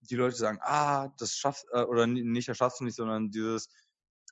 [0.00, 3.68] die Leute sagen, ah, das schaffst, äh, oder nicht, das schaffst du nicht, sondern dieses,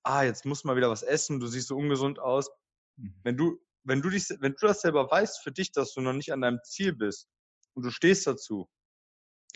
[0.02, 2.50] ah, jetzt muss mal wieder was essen, du siehst so ungesund aus.
[2.96, 3.14] Mhm.
[3.22, 6.12] Wenn du, wenn du dich, wenn du das selber weißt für dich, dass du noch
[6.12, 7.28] nicht an deinem Ziel bist
[7.74, 8.68] und du stehst dazu,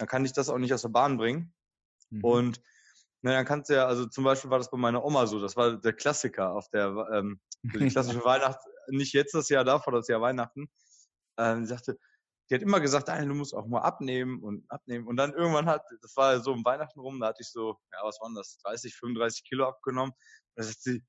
[0.00, 1.52] dann kann ich das auch nicht aus der Bahn bringen.
[2.10, 2.24] Mhm.
[2.24, 2.62] Und
[3.22, 5.56] na, dann kannst du ja, also zum Beispiel war das bei meiner Oma so, das
[5.56, 10.08] war der Klassiker auf der, ähm, die klassische Weihnachts, nicht jetzt das Jahr davor, das
[10.08, 10.70] Jahr Weihnachten.
[11.38, 11.98] Ähm, sie sagte,
[12.48, 15.06] die hat immer gesagt, du musst auch mal abnehmen und abnehmen.
[15.06, 17.98] Und dann irgendwann hat, das war so um Weihnachten rum, da hatte ich so, ja,
[18.02, 20.12] was waren das, 30, 35 Kilo abgenommen.
[20.12, 21.04] Und da sagt sie,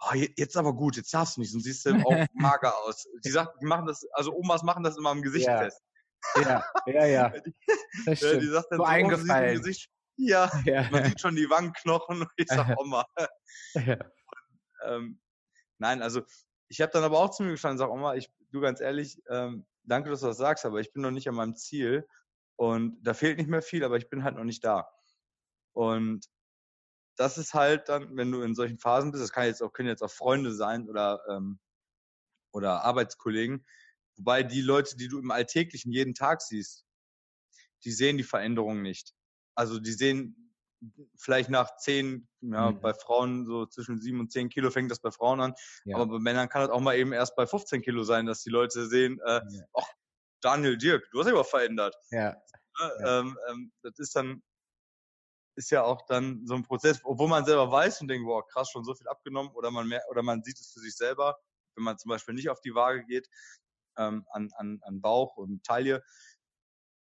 [0.00, 3.06] oh, jetzt aber gut, jetzt darfst du nicht, sonst siehst du auch mager aus.
[3.24, 5.58] Die sagt, die machen das, also Omas machen das immer am Gesicht ja.
[5.58, 5.80] fest.
[6.36, 7.28] Ja, ja, ja.
[7.44, 7.54] die,
[8.06, 9.56] ja, die sagt dann so, eingefallen.
[9.56, 13.06] Oh, Gesicht, ja, ja, man sieht schon die Wangenknochen und ich sag Oma.
[13.74, 13.94] Ja.
[13.94, 14.04] Und,
[14.84, 15.20] ähm,
[15.78, 16.22] nein, also
[16.68, 19.20] ich habe dann aber auch zu mir gestanden und sag, Oma, ich, du ganz ehrlich,
[19.28, 22.06] ähm, danke, dass du das sagst, aber ich bin noch nicht an meinem Ziel
[22.56, 24.90] und da fehlt nicht mehr viel, aber ich bin halt noch nicht da.
[25.72, 26.26] Und
[27.16, 29.88] das ist halt dann, wenn du in solchen Phasen bist, das kann jetzt auch, können
[29.88, 31.58] jetzt auch Freunde sein oder, ähm,
[32.52, 33.66] oder Arbeitskollegen,
[34.20, 36.84] wobei die Leute, die du im Alltäglichen jeden Tag siehst,
[37.84, 39.14] die sehen die Veränderung nicht.
[39.54, 40.54] Also die sehen
[41.16, 42.80] vielleicht nach zehn, ja, mhm.
[42.80, 45.54] bei Frauen so zwischen sieben und zehn Kilo fängt das bei Frauen an.
[45.84, 45.96] Ja.
[45.96, 48.50] Aber bei Männern kann das auch mal eben erst bei 15 Kilo sein, dass die
[48.50, 49.64] Leute sehen, äh, ja.
[49.74, 49.88] ach,
[50.42, 51.94] Daniel Dirk, du hast dich aber verändert.
[52.10, 52.36] Ja.
[52.78, 53.20] ja.
[53.20, 54.42] Ähm, ähm, das ist dann,
[55.56, 58.70] ist ja auch dann so ein Prozess, obwohl man selber weiß und denkt, boah, krass,
[58.70, 61.38] schon so viel abgenommen, oder man mehr, oder man sieht es für sich selber,
[61.76, 63.28] wenn man zum Beispiel nicht auf die Waage geht,
[64.00, 66.02] ähm, an, an, an Bauch und Taille.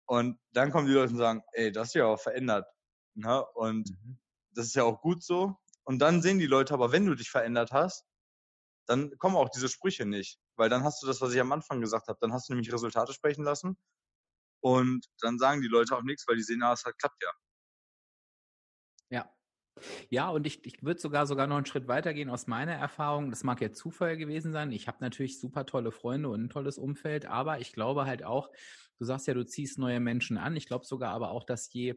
[0.06, 2.66] Und dann kommen die Leute und sagen, ey, das ist ja auch verändert.
[3.14, 3.44] Ne?
[3.54, 4.18] Und mhm.
[4.54, 5.56] das ist ja auch gut so.
[5.84, 8.04] Und dann sehen die Leute aber, wenn du dich verändert hast,
[8.86, 10.40] dann kommen auch diese Sprüche nicht.
[10.56, 12.72] Weil dann hast du das, was ich am Anfang gesagt habe, dann hast du nämlich
[12.72, 13.78] Resultate sprechen lassen.
[14.62, 17.30] Und dann sagen die Leute auch nichts, weil die sehen, ah, es hat klappt ja.
[20.08, 20.28] Ja.
[20.30, 23.30] Und ich, ich würde sogar sogar noch einen Schritt weitergehen aus meiner Erfahrung.
[23.30, 24.72] Das mag ja Zufall gewesen sein.
[24.72, 28.50] Ich habe natürlich super tolle Freunde und ein tolles Umfeld, aber ich glaube halt auch,
[28.98, 30.56] du sagst ja, du ziehst neue Menschen an.
[30.56, 31.96] Ich glaube sogar aber auch, dass je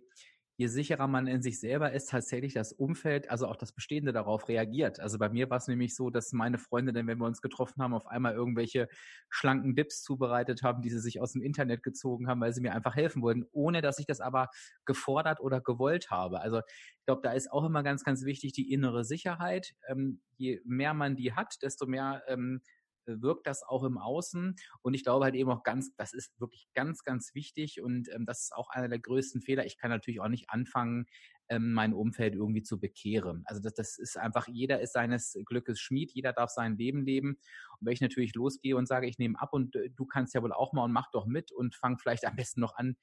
[0.56, 4.48] je sicherer man in sich selber ist, tatsächlich das Umfeld, also auch das Bestehende darauf
[4.48, 5.00] reagiert.
[5.00, 7.82] Also bei mir war es nämlich so, dass meine Freunde, denn wenn wir uns getroffen
[7.82, 8.88] haben, auf einmal irgendwelche
[9.30, 12.74] schlanken Dips zubereitet haben, die sie sich aus dem Internet gezogen haben, weil sie mir
[12.74, 14.50] einfach helfen wollten, ohne dass ich das aber
[14.86, 16.39] gefordert oder gewollt habe.
[16.42, 19.74] Also ich glaube, da ist auch immer ganz, ganz wichtig die innere Sicherheit.
[19.88, 22.62] Ähm, je mehr man die hat, desto mehr ähm,
[23.06, 24.56] wirkt das auch im Außen.
[24.82, 28.26] Und ich glaube halt eben auch ganz, das ist wirklich ganz, ganz wichtig und ähm,
[28.26, 29.66] das ist auch einer der größten Fehler.
[29.66, 31.06] Ich kann natürlich auch nicht anfangen,
[31.50, 33.44] ähm, mein Umfeld irgendwie zu bekehren.
[33.46, 37.38] Also das, das ist einfach, jeder ist seines Glückes Schmied, jeder darf sein Leben leben.
[37.80, 40.42] Und wenn ich natürlich losgehe und sage, ich nehme ab und äh, du kannst ja
[40.42, 42.96] wohl auch mal und mach doch mit und fang vielleicht am besten noch an,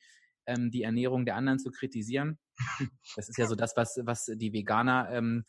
[0.47, 2.39] ähm, die Ernährung der anderen zu kritisieren.
[3.17, 5.45] Das ist ja so das, was, was die Veganer ähm,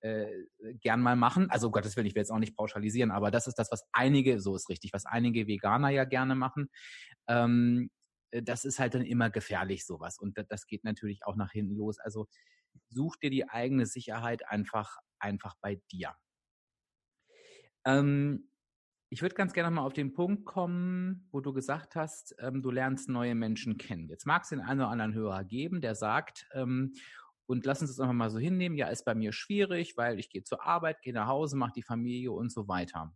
[0.00, 0.44] äh,
[0.80, 1.50] gern mal machen.
[1.50, 3.86] Also um Gottes Willen, ich will jetzt auch nicht pauschalisieren, aber das ist das, was
[3.92, 6.70] einige, so ist richtig, was einige Veganer ja gerne machen.
[7.28, 7.90] Ähm,
[8.30, 10.18] äh, das ist halt dann immer gefährlich, sowas.
[10.18, 11.98] Und das geht natürlich auch nach hinten los.
[11.98, 12.26] Also
[12.88, 16.14] such dir die eigene Sicherheit einfach, einfach bei dir.
[17.84, 18.50] Ähm,
[19.12, 22.70] ich würde ganz gerne mal auf den Punkt kommen, wo du gesagt hast, ähm, du
[22.70, 24.08] lernst neue Menschen kennen.
[24.08, 26.92] Jetzt mag es den einen oder anderen Hörer geben, der sagt, ähm,
[27.50, 28.76] und lass uns das einfach mal so hinnehmen.
[28.76, 31.82] Ja, ist bei mir schwierig, weil ich gehe zur Arbeit, gehe nach Hause, mache die
[31.82, 33.12] Familie und so weiter.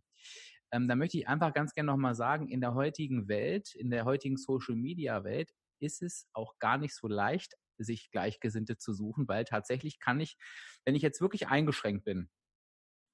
[0.73, 4.03] Ähm, da möchte ich einfach ganz gerne nochmal sagen, in der heutigen Welt, in der
[4.03, 9.99] heutigen Social-Media-Welt ist es auch gar nicht so leicht, sich Gleichgesinnte zu suchen, weil tatsächlich
[9.99, 10.35] kann ich,
[10.83, 12.29] wenn ich jetzt wirklich eingeschränkt bin,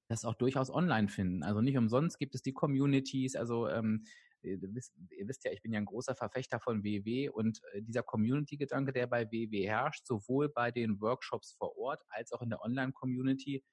[0.10, 1.44] das auch durchaus online finden.
[1.44, 4.06] Also nicht umsonst gibt es die Communities, also ähm,
[4.44, 7.82] ihr wisst, ihr wisst ja, ich bin ja ein großer Verfechter von WW und äh,
[7.82, 12.50] dieser Community-Gedanke, der bei WW herrscht, sowohl bei den Workshops vor Ort als auch in
[12.50, 13.64] der Online-Community,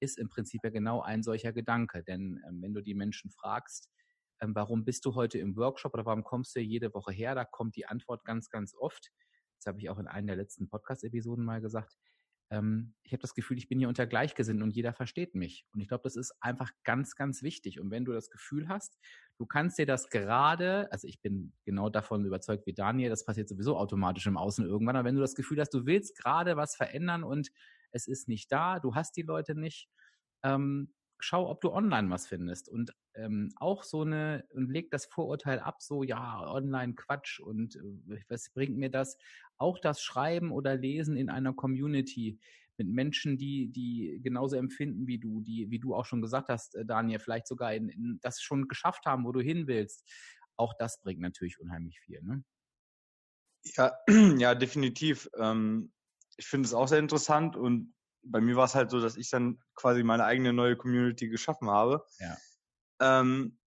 [0.00, 2.02] ist im Prinzip ja genau ein solcher Gedanke.
[2.04, 3.90] Denn ähm, wenn du die Menschen fragst,
[4.40, 7.44] ähm, warum bist du heute im Workshop oder warum kommst du jede Woche her, da
[7.44, 9.10] kommt die Antwort ganz, ganz oft.
[9.58, 11.96] Das habe ich auch in einer der letzten Podcast-Episoden mal gesagt
[12.50, 15.66] ähm, ich habe das Gefühl, ich bin hier unter Gleichgesinnten und jeder versteht mich.
[15.72, 17.80] Und ich glaube, das ist einfach ganz, ganz wichtig.
[17.80, 18.98] Und wenn du das Gefühl hast,
[19.36, 23.48] du kannst dir das gerade, also ich bin genau davon überzeugt wie Daniel, das passiert
[23.48, 26.74] sowieso automatisch im Außen irgendwann, aber wenn du das Gefühl hast, du willst gerade was
[26.76, 27.50] verändern und
[27.90, 29.88] es ist nicht da, du hast die Leute nicht,
[30.42, 32.68] ähm, schau, ob du online was findest.
[32.68, 37.76] Und ähm, auch so eine, und leg das Vorurteil ab, so ja, online Quatsch und
[37.76, 39.16] äh, was bringt mir das?
[39.56, 42.38] Auch das Schreiben oder Lesen in einer Community
[42.76, 46.76] mit Menschen, die, die genauso empfinden wie du, die, wie du auch schon gesagt hast,
[46.76, 50.08] äh, Daniel, vielleicht sogar in, in das schon geschafft haben, wo du hin willst.
[50.56, 52.22] Auch das bringt natürlich unheimlich viel.
[52.22, 52.44] Ne?
[53.76, 53.92] Ja,
[54.38, 55.28] ja, definitiv.
[55.36, 55.92] Ähm,
[56.36, 59.30] ich finde es auch sehr interessant und bei mir war es halt so, dass ich
[59.30, 62.04] dann quasi meine eigene neue Community geschaffen habe.
[62.18, 62.36] Ja.
[63.00, 63.58] Ähm,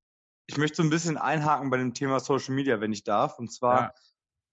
[0.48, 3.40] ich möchte so ein bisschen einhaken bei dem Thema Social Media, wenn ich darf.
[3.40, 3.94] Und zwar ja.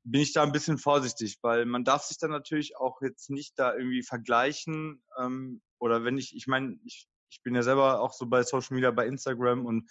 [0.05, 3.59] bin ich da ein bisschen vorsichtig, weil man darf sich dann natürlich auch jetzt nicht
[3.59, 5.03] da irgendwie vergleichen.
[5.19, 8.75] Ähm, oder wenn ich, ich meine, ich, ich bin ja selber auch so bei Social
[8.75, 9.91] Media, bei Instagram und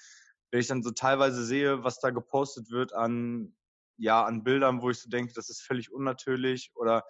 [0.51, 3.53] wenn ich dann so teilweise sehe, was da gepostet wird an,
[3.97, 7.03] ja, an Bildern, wo ich so denke, das ist völlig unnatürlich oder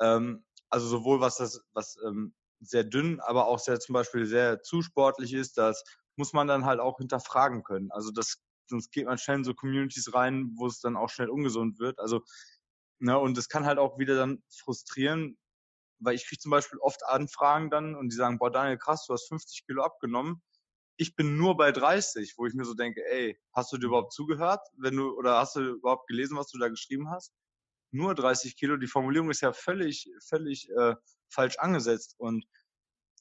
[0.00, 4.62] ähm, also sowohl was das, was ähm, sehr dünn, aber auch sehr zum Beispiel sehr
[4.62, 5.84] zu sportlich ist, das
[6.16, 7.90] muss man dann halt auch hinterfragen können.
[7.92, 11.30] Also das, sonst geht man schnell in so Communities rein, wo es dann auch schnell
[11.30, 11.98] ungesund wird.
[12.00, 12.22] Also,
[12.98, 15.38] ne, und das kann halt auch wieder dann frustrieren,
[16.00, 19.14] weil ich kriege zum Beispiel oft Anfragen dann und die sagen, boah, Daniel, krass, du
[19.14, 20.42] hast 50 Kilo abgenommen.
[20.96, 24.12] Ich bin nur bei 30, wo ich mir so denke, ey, hast du dir überhaupt
[24.12, 24.60] zugehört?
[24.76, 27.32] Wenn du, oder hast du überhaupt gelesen, was du da geschrieben hast?
[27.90, 28.76] Nur 30 Kilo.
[28.76, 30.94] Die Formulierung ist ja völlig, völlig äh,
[31.28, 32.14] falsch angesetzt.
[32.18, 32.44] Und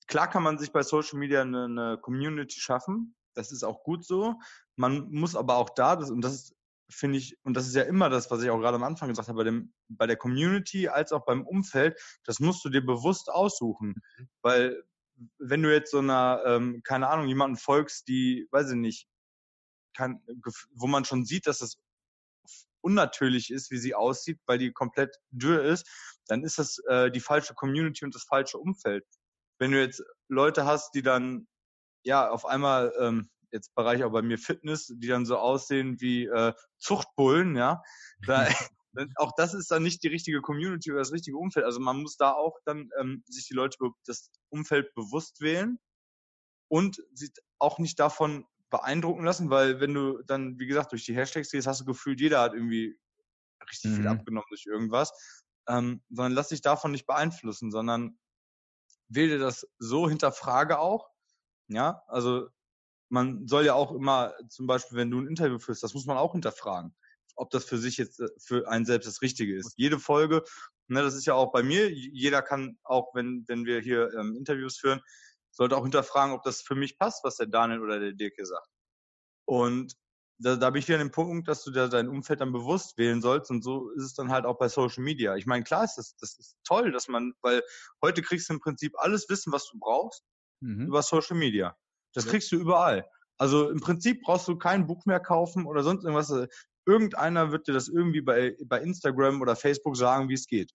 [0.08, 3.16] klar kann man sich bei Social Media eine, eine Community schaffen.
[3.34, 4.36] Das ist auch gut so.
[4.76, 6.56] Man muss aber auch da, das, und das ist,
[6.90, 9.28] finde ich, und das ist ja immer das, was ich auch gerade am Anfang gesagt
[9.28, 13.30] habe, bei, dem, bei der Community als auch beim Umfeld, das musst du dir bewusst
[13.30, 13.96] aussuchen.
[14.18, 14.30] Mhm.
[14.42, 14.84] Weil
[15.40, 19.08] wenn du jetzt so einer, ähm, keine Ahnung, jemanden folgst, die, weiß ich nicht,
[19.96, 20.22] kann,
[20.72, 21.80] wo man schon sieht, dass das
[22.88, 25.86] unnatürlich ist, wie sie aussieht, weil die komplett dürr ist,
[26.28, 29.04] dann ist das äh, die falsche Community und das falsche Umfeld.
[29.60, 31.48] Wenn du jetzt Leute hast, die dann
[32.04, 36.26] ja auf einmal ähm, jetzt Bereich auch bei mir Fitness, die dann so aussehen wie
[36.26, 37.82] äh, Zuchtbullen, ja,
[38.26, 38.48] da,
[39.18, 41.66] auch das ist dann nicht die richtige Community oder das richtige Umfeld.
[41.66, 45.78] Also man muss da auch dann ähm, sich die Leute das Umfeld bewusst wählen
[46.70, 51.16] und sich auch nicht davon beeindrucken lassen, weil wenn du dann, wie gesagt, durch die
[51.16, 52.98] Hashtags gehst, hast du gefühlt, jeder hat irgendwie
[53.70, 53.96] richtig mhm.
[53.96, 55.12] viel abgenommen durch irgendwas.
[55.70, 58.18] Ähm, sondern lass dich davon nicht beeinflussen, sondern
[59.10, 61.10] wähle das so, hinterfrage auch.
[61.68, 62.48] Ja, also
[63.10, 66.18] man soll ja auch immer, zum Beispiel, wenn du ein Interview führst, das muss man
[66.18, 66.96] auch hinterfragen,
[67.36, 69.74] ob das für sich jetzt äh, für einen selbst das Richtige ist.
[69.78, 70.44] Jede Folge,
[70.88, 74.36] ne, das ist ja auch bei mir, jeder kann auch, wenn, wenn wir hier ähm,
[74.38, 75.02] Interviews führen,
[75.58, 78.46] sollte auch hinterfragen, ob das für mich passt, was der Daniel oder der Dirk hier
[78.46, 78.70] sagt.
[79.46, 79.94] Und
[80.40, 82.98] da, da bin ich wieder an dem Punkt, dass du da dein Umfeld dann bewusst
[83.00, 85.36] wählen sollst und so ist es dann halt auch bei Social Media.
[85.36, 87.64] Ich meine, klar ist das, das ist toll, dass man, weil
[88.04, 90.24] heute kriegst du im Prinzip alles Wissen, was du brauchst,
[90.60, 90.86] mhm.
[90.86, 91.76] über Social Media.
[92.14, 92.32] Das ja.
[92.32, 93.10] kriegst du überall.
[93.40, 96.32] Also im Prinzip brauchst du kein Buch mehr kaufen oder sonst irgendwas.
[96.86, 100.72] Irgendeiner wird dir das irgendwie bei, bei Instagram oder Facebook sagen, wie es geht.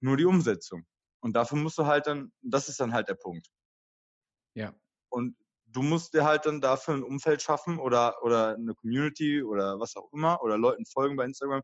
[0.00, 0.84] Nur die Umsetzung.
[1.20, 3.48] Und dafür musst du halt dann, das ist dann halt der Punkt.
[4.54, 4.74] Ja.
[5.08, 5.36] Und
[5.66, 9.96] du musst dir halt dann dafür ein Umfeld schaffen oder, oder eine Community oder was
[9.96, 11.62] auch immer oder Leuten folgen bei Instagram,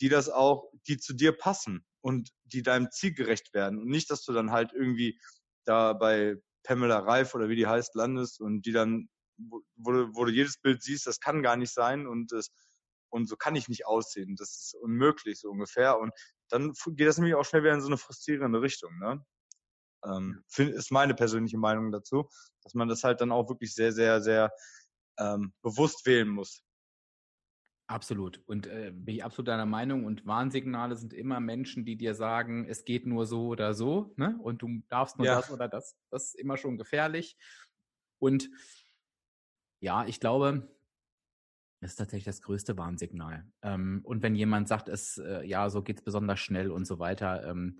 [0.00, 3.78] die das auch, die zu dir passen und die deinem Ziel gerecht werden.
[3.78, 5.18] Und nicht, dass du dann halt irgendwie
[5.64, 10.32] da bei Pamela Reif oder wie die heißt landest und die dann, wo, wo, du,
[10.32, 12.50] jedes Bild siehst, das kann gar nicht sein und das,
[13.10, 14.34] und so kann ich nicht aussehen.
[14.36, 15.98] Das ist unmöglich, so ungefähr.
[15.98, 16.12] Und
[16.48, 19.24] dann geht das nämlich auch schnell wieder in so eine frustrierende Richtung, ne?
[20.04, 22.28] Ähm, ist meine persönliche Meinung dazu,
[22.62, 24.52] dass man das halt dann auch wirklich sehr, sehr, sehr
[25.18, 26.62] ähm, bewusst wählen muss.
[27.86, 28.42] Absolut.
[28.46, 30.04] Und äh, bin ich absolut deiner Meinung.
[30.04, 34.38] Und Warnsignale sind immer Menschen, die dir sagen, es geht nur so oder so, ne?
[34.42, 35.36] Und du darfst nur ja.
[35.36, 35.94] das oder das.
[36.10, 37.36] Das ist immer schon gefährlich.
[38.18, 38.48] Und
[39.80, 40.74] ja, ich glaube,
[41.82, 43.46] das ist tatsächlich das größte Warnsignal.
[43.60, 47.46] Ähm, und wenn jemand sagt, es äh, ja, so geht's besonders schnell und so weiter,
[47.46, 47.78] ähm,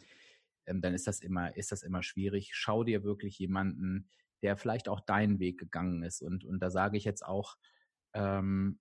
[0.67, 2.51] ähm, dann ist das immer, ist das immer schwierig.
[2.55, 4.09] Schau dir wirklich jemanden,
[4.43, 6.23] der vielleicht auch deinen Weg gegangen ist.
[6.23, 7.57] Und, und da sage ich jetzt auch,
[8.15, 8.79] ähm,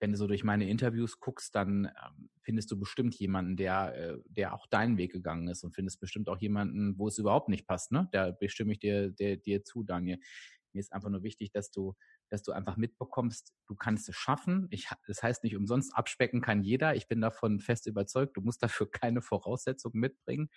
[0.00, 4.18] wenn du so durch meine Interviews guckst, dann ähm, findest du bestimmt jemanden, der, äh,
[4.26, 7.66] der auch deinen Weg gegangen ist und findest bestimmt auch jemanden, wo es überhaupt nicht
[7.66, 8.08] passt, ne?
[8.12, 10.18] Da bestimme ich dir, dir, dir zu, Daniel.
[10.74, 11.94] Mir ist einfach nur wichtig, dass du,
[12.28, 14.66] dass du einfach mitbekommst, du kannst es schaffen.
[14.70, 16.96] Ich, das heißt nicht umsonst, abspecken kann jeder.
[16.96, 20.50] Ich bin davon fest überzeugt, du musst dafür keine Voraussetzungen mitbringen,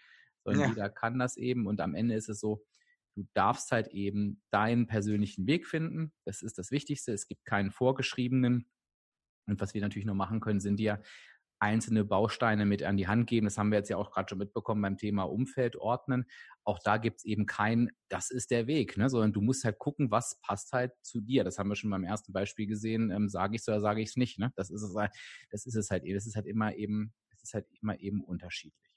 [0.47, 0.69] sondern ja.
[0.69, 1.67] jeder kann das eben.
[1.67, 2.63] Und am Ende ist es so,
[3.15, 6.13] du darfst halt eben deinen persönlichen Weg finden.
[6.23, 7.11] Das ist das Wichtigste.
[7.11, 8.69] Es gibt keinen vorgeschriebenen.
[9.45, 11.01] Und was wir natürlich nur machen können, sind dir
[11.59, 13.45] einzelne Bausteine mit an die Hand geben.
[13.45, 16.25] Das haben wir jetzt ja auch gerade schon mitbekommen beim Thema Umfeld ordnen.
[16.63, 19.09] Auch da gibt es eben kein, das ist der Weg, ne?
[19.09, 21.43] sondern du musst halt gucken, was passt halt zu dir.
[21.43, 23.11] Das haben wir schon beim ersten Beispiel gesehen.
[23.11, 24.39] Ähm, sage ich es oder sage ich es nicht.
[24.39, 24.53] Ne?
[24.55, 25.11] Das ist es halt,
[25.49, 26.15] das ist es halt eben.
[26.15, 28.87] Das ist halt immer eben, das ist halt immer eben unterschiedlich.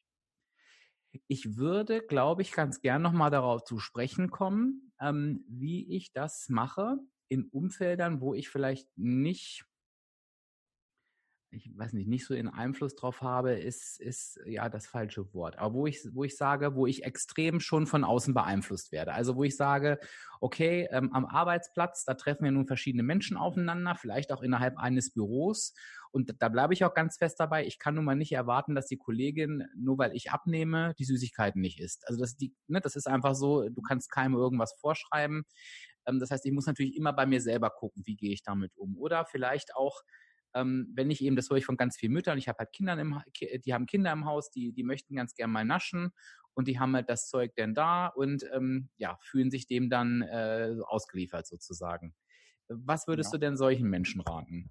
[1.28, 6.48] Ich würde, glaube ich, ganz gern nochmal darauf zu sprechen kommen, ähm, wie ich das
[6.48, 9.64] mache in Umfeldern, wo ich vielleicht nicht
[11.52, 15.58] ich weiß nicht, nicht so den Einfluss drauf habe, ist, ist ja das falsche Wort.
[15.58, 19.12] Aber wo ich, wo ich sage, wo ich extrem schon von außen beeinflusst werde.
[19.12, 19.98] Also wo ich sage,
[20.40, 25.12] okay, ähm, am Arbeitsplatz, da treffen wir nun verschiedene Menschen aufeinander, vielleicht auch innerhalb eines
[25.12, 25.74] Büros.
[26.12, 27.66] Und da bleibe ich auch ganz fest dabei.
[27.66, 31.60] Ich kann nun mal nicht erwarten, dass die Kollegin, nur weil ich abnehme, die Süßigkeiten
[31.60, 32.06] nicht isst.
[32.08, 35.44] Also das, die, ne, das ist einfach so, du kannst keinem irgendwas vorschreiben.
[36.06, 38.76] Ähm, das heißt, ich muss natürlich immer bei mir selber gucken, wie gehe ich damit
[38.76, 38.96] um.
[38.96, 40.02] Oder vielleicht auch
[40.54, 42.98] ähm, wenn ich eben, das höre ich von ganz vielen Müttern, ich habe halt Kinder
[42.98, 43.20] im,
[43.64, 46.12] die haben Kinder im Haus, die, die möchten ganz gern mal naschen
[46.54, 50.22] und die haben halt das Zeug denn da und ähm, ja, fühlen sich dem dann
[50.22, 52.14] äh, ausgeliefert sozusagen.
[52.68, 53.38] Was würdest ja.
[53.38, 54.70] du denn solchen Menschen raten?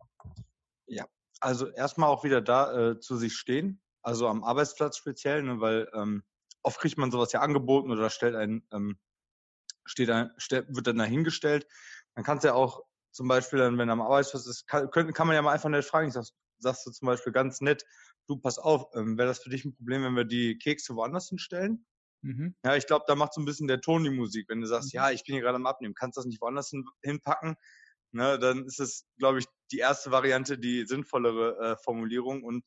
[0.88, 1.06] Ja,
[1.40, 5.90] also erstmal auch wieder da äh, zu sich stehen, also am Arbeitsplatz speziell, ne, weil
[5.94, 6.24] ähm,
[6.64, 8.98] oft kriegt man sowas ja angeboten oder stellt ein, ähm,
[9.86, 10.32] steht ein,
[10.68, 11.68] wird dann dahingestellt.
[12.16, 12.86] Man kann es ja auch
[13.20, 16.08] zum Beispiel dann, wenn am Arbeitsplatz ist, kann, kann man ja mal einfach nett fragen.
[16.08, 16.24] Ich sag,
[16.60, 17.84] sagst du zum Beispiel ganz nett,
[18.30, 21.28] du pass auf, ähm, wäre das für dich ein Problem, wenn wir die Kekse woanders
[21.28, 21.86] hinstellen?
[22.22, 22.56] Mhm.
[22.64, 24.46] Ja, ich glaube, da macht so ein bisschen der Ton die Musik.
[24.48, 25.00] Wenn du sagst, mhm.
[25.00, 27.58] ja, ich bin hier gerade am Abnehmen, kannst du das nicht woanders hin, hinpacken?
[28.14, 32.46] Ne, dann ist es, glaube ich, die erste Variante, die sinnvollere äh, Formulierung.
[32.46, 32.64] Und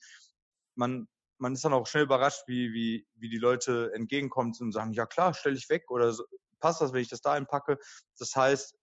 [0.75, 4.93] man, man ist dann auch schnell überrascht, wie, wie, wie die Leute entgegenkommen und sagen,
[4.93, 6.25] ja klar, stell ich weg oder so,
[6.61, 7.79] passt das, wenn ich das da einpacke?
[8.19, 8.77] Das heißt,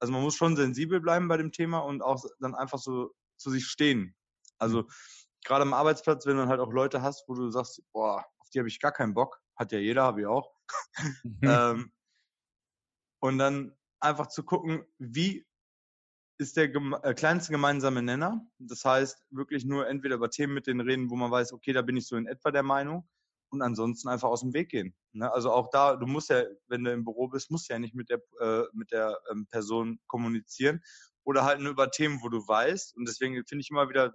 [0.00, 3.50] also man muss schon sensibel bleiben bei dem Thema und auch dann einfach so zu
[3.50, 4.16] sich stehen.
[4.58, 4.88] Also mhm.
[5.44, 8.58] gerade am Arbeitsplatz, wenn du halt auch Leute hast, wo du sagst, boah, auf die
[8.58, 10.50] habe ich gar keinen Bock, hat ja jeder, habe ich auch.
[11.24, 11.40] Mhm.
[11.42, 11.92] ähm,
[13.22, 15.46] und dann einfach zu gucken, wie
[16.38, 18.46] ist der äh, kleinste gemeinsame Nenner.
[18.58, 21.82] Das heißt, wirklich nur entweder über Themen mit denen reden, wo man weiß, okay, da
[21.82, 23.06] bin ich so in etwa der Meinung
[23.50, 24.94] und ansonsten einfach aus dem Weg gehen.
[25.12, 25.30] Ne?
[25.32, 28.08] Also auch da, du musst ja, wenn du im Büro bist, musst ja nicht mit
[28.08, 30.80] der, äh, mit der ähm, Person kommunizieren
[31.24, 32.96] oder halt nur über Themen, wo du weißt.
[32.96, 34.12] Und deswegen finde ich immer wieder,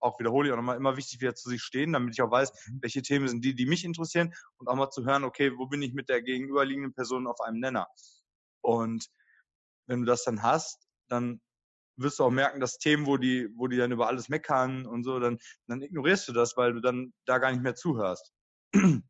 [0.00, 2.52] auch wiederhole ich auch nochmal, immer wichtig wieder zu sich stehen, damit ich auch weiß,
[2.68, 2.78] mhm.
[2.82, 5.82] welche Themen sind die, die mich interessieren und auch mal zu hören, okay, wo bin
[5.82, 7.88] ich mit der gegenüberliegenden Person auf einem Nenner?
[8.62, 9.08] Und
[9.86, 11.40] wenn du das dann hast, dann
[11.96, 15.04] wirst du auch merken, dass Themen, wo die, wo die dann über alles meckern und
[15.04, 18.32] so, dann, dann ignorierst du das, weil du dann da gar nicht mehr zuhörst.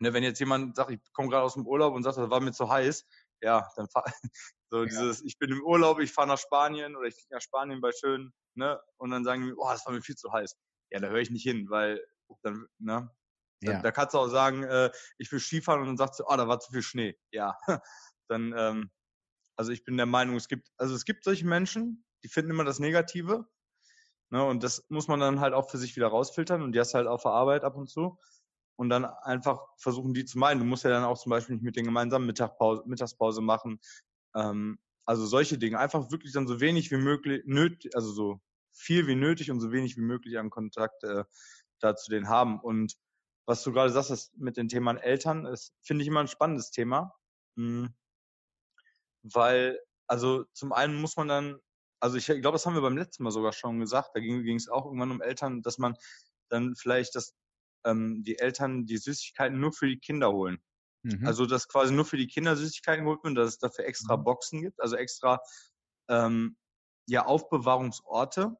[0.00, 2.40] ne, wenn jetzt jemand sagt, ich komme gerade aus dem Urlaub und sagt, das war
[2.40, 3.06] mir zu heiß,
[3.42, 4.04] ja, dann fahr,
[4.70, 4.84] so ja.
[4.86, 7.92] dieses, ich bin im Urlaub, ich fahre nach Spanien oder ich fliege nach Spanien bei
[7.92, 10.56] schön, ne, und dann sagen die, oh, das war mir viel zu heiß.
[10.90, 12.04] Ja, da höre ich nicht hin, weil
[12.42, 13.10] dann, ne,
[13.62, 13.74] ja.
[13.74, 16.36] da, da kannst du auch sagen, äh, ich will Skifahren und dann sagst du, oh,
[16.36, 17.18] da war zu viel Schnee.
[17.32, 17.56] Ja,
[18.28, 18.90] dann, ähm,
[19.56, 22.64] also ich bin der Meinung, es gibt, also es gibt solche Menschen, die finden immer
[22.64, 23.46] das Negative,
[24.30, 26.94] ne, und das muss man dann halt auch für sich wieder rausfiltern und die hast
[26.94, 28.18] halt auf der Arbeit ab und zu
[28.76, 30.60] und dann einfach versuchen, die zu meinen.
[30.60, 33.80] Du musst ja dann auch zum Beispiel nicht mit denen gemeinsam Mittagpause, Mittagspause machen.
[34.34, 35.78] Ähm, also solche Dinge.
[35.78, 38.40] Einfach wirklich dann so wenig wie möglich, nötig, also so
[38.72, 41.24] viel wie nötig und so wenig wie möglich an Kontakt äh,
[41.80, 42.60] da zu denen haben.
[42.60, 42.94] Und
[43.46, 46.70] was du gerade sagst, das mit den Themen Eltern, ist, finde ich immer ein spannendes
[46.70, 47.14] Thema.
[47.54, 47.94] Mhm.
[49.22, 51.58] Weil, also zum einen muss man dann,
[52.00, 54.68] also ich glaube, das haben wir beim letzten Mal sogar schon gesagt, da ging es
[54.68, 55.96] auch irgendwann um Eltern, dass man
[56.48, 57.34] dann vielleicht das
[57.86, 60.58] ähm, die Eltern die Süßigkeiten nur für die Kinder holen.
[61.02, 61.26] Mhm.
[61.26, 64.24] Also dass quasi nur für die Kinder Süßigkeiten geholt werden, dass es dafür extra mhm.
[64.24, 65.40] Boxen gibt, also extra
[66.08, 66.56] ähm,
[67.08, 68.56] ja Aufbewahrungsorte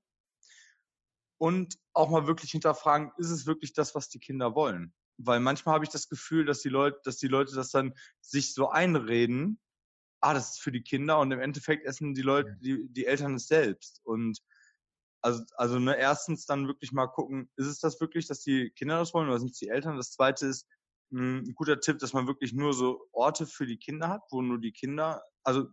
[1.39, 4.95] und auch mal wirklich hinterfragen, ist es wirklich das, was die Kinder wollen?
[5.19, 8.55] Weil manchmal habe ich das Gefühl, dass die Leute, dass die Leute das dann sich
[8.55, 9.59] so einreden,
[10.21, 13.35] ah, das ist für die Kinder und im Endeffekt essen die Leute, die, die Eltern
[13.35, 14.01] es selbst.
[14.05, 14.41] Und
[15.23, 18.99] also, also ne, erstens dann wirklich mal gucken, ist es das wirklich, dass die Kinder
[18.99, 19.97] das wollen oder sind es die Eltern?
[19.97, 20.67] Das zweite ist
[21.11, 24.43] hm, ein guter Tipp, dass man wirklich nur so Orte für die Kinder hat, wo
[24.43, 25.67] nur die Kinder, also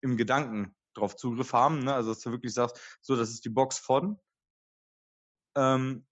[0.00, 1.80] im Gedanken, drauf Zugriff haben.
[1.80, 1.94] Ne?
[1.94, 4.18] Also dass du wirklich sagst, so, das ist die Box von.
[5.56, 6.06] Ähm,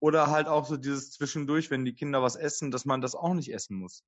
[0.00, 3.34] oder halt auch so dieses Zwischendurch, wenn die Kinder was essen, dass man das auch
[3.34, 4.04] nicht essen muss.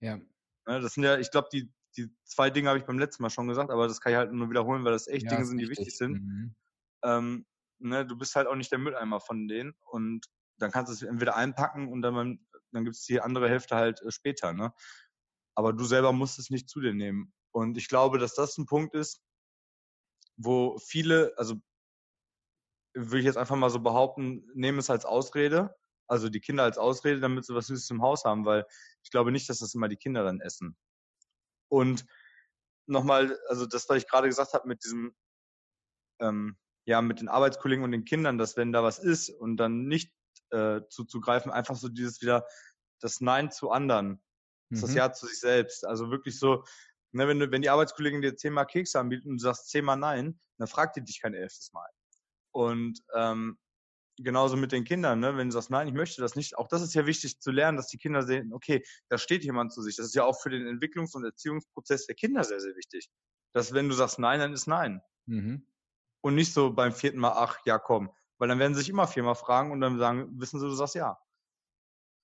[0.00, 0.16] Ja.
[0.16, 0.80] Ne?
[0.80, 3.48] Das sind ja, ich glaube, die, die zwei Dinge habe ich beim letzten Mal schon
[3.48, 5.68] gesagt, aber das kann ich halt nur wiederholen, weil das echt ja, Dinge sind, die
[5.68, 6.22] wichtig sind.
[6.22, 6.54] Mhm.
[7.04, 7.46] Ähm,
[7.78, 10.26] ne, du bist halt auch nicht der Mülleimer von denen und
[10.58, 14.00] dann kannst du es entweder einpacken und dann, dann gibt es die andere Hälfte halt
[14.02, 14.52] äh, später.
[14.52, 14.72] Ne?
[15.54, 17.32] Aber du selber musst es nicht zu dir nehmen.
[17.52, 19.22] Und ich glaube, dass das ein Punkt ist,
[20.36, 21.56] wo viele, also
[22.94, 25.74] würde ich jetzt einfach mal so behaupten, nehmen es als Ausrede,
[26.08, 28.66] also die Kinder als Ausrede, damit sie was Süßes im Haus haben, weil
[29.02, 30.76] ich glaube nicht, dass das immer die Kinder dann essen.
[31.68, 32.06] Und
[32.86, 35.14] nochmal, also das, was ich gerade gesagt habe mit diesem,
[36.20, 39.86] ähm, ja, mit den Arbeitskollegen und den Kindern, dass wenn da was ist und dann
[39.86, 40.12] nicht
[40.50, 42.46] äh, zuzugreifen, einfach so dieses wieder
[43.00, 44.22] das Nein zu anderen,
[44.68, 44.80] mhm.
[44.80, 45.84] das Ja zu sich selbst.
[45.84, 46.64] Also wirklich so,
[47.12, 50.40] ne, wenn, du, wenn die Arbeitskollegen dir zehnmal Kekse anbieten und du sagst zehnmal Nein,
[50.58, 51.88] dann fragt die dich kein elftes Mal.
[52.52, 53.58] Und ähm,
[54.18, 55.36] genauso mit den Kindern, ne?
[55.36, 56.56] wenn du sagst, nein, ich möchte das nicht.
[56.58, 59.72] Auch das ist ja wichtig zu lernen, dass die Kinder sehen, okay, da steht jemand
[59.72, 59.96] zu sich.
[59.96, 63.08] Das ist ja auch für den Entwicklungs- und Erziehungsprozess der Kinder sehr, sehr wichtig.
[63.52, 65.00] Dass wenn du sagst nein, dann ist nein.
[65.26, 65.66] Mhm.
[66.22, 68.10] Und nicht so beim vierten Mal, ach, ja, komm.
[68.38, 70.94] Weil dann werden sie sich immer viermal fragen und dann sagen, wissen sie, du sagst
[70.94, 71.18] ja.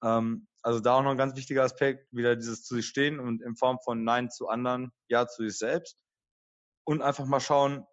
[0.02, 3.42] Ähm, also da auch noch ein ganz wichtiger Aspekt, wieder dieses zu sich stehen und
[3.42, 5.98] in Form von Nein zu anderen, Ja zu sich selbst.
[6.84, 7.86] Und einfach mal schauen,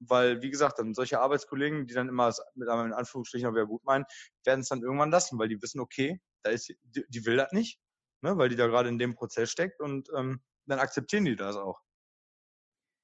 [0.00, 3.84] weil, wie gesagt, dann solche Arbeitskollegen, die dann immer mit einem in Anführungsstrichen wieder gut
[3.84, 4.04] meinen,
[4.44, 7.52] werden es dann irgendwann lassen, weil die wissen, okay, da ist, die, die will das
[7.52, 7.80] nicht,
[8.22, 11.56] ne, weil die da gerade in dem Prozess steckt und ähm, dann akzeptieren die das
[11.56, 11.80] auch.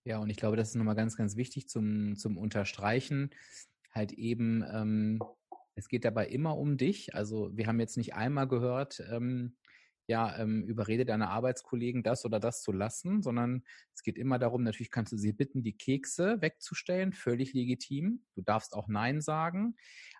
[0.04, 3.30] Ja, und ich glaube, das ist nochmal ganz, ganz wichtig zum, zum Unterstreichen.
[3.90, 5.18] Halt eben, ähm,
[5.76, 7.14] es geht dabei immer um dich.
[7.14, 9.56] Also wir haben jetzt nicht einmal gehört, ähm,
[10.06, 14.62] ja, ähm, überrede deine Arbeitskollegen, das oder das zu lassen, sondern es geht immer darum,
[14.62, 18.22] natürlich kannst du sie bitten, die Kekse wegzustellen, völlig legitim.
[18.34, 19.76] Du darfst auch Nein sagen.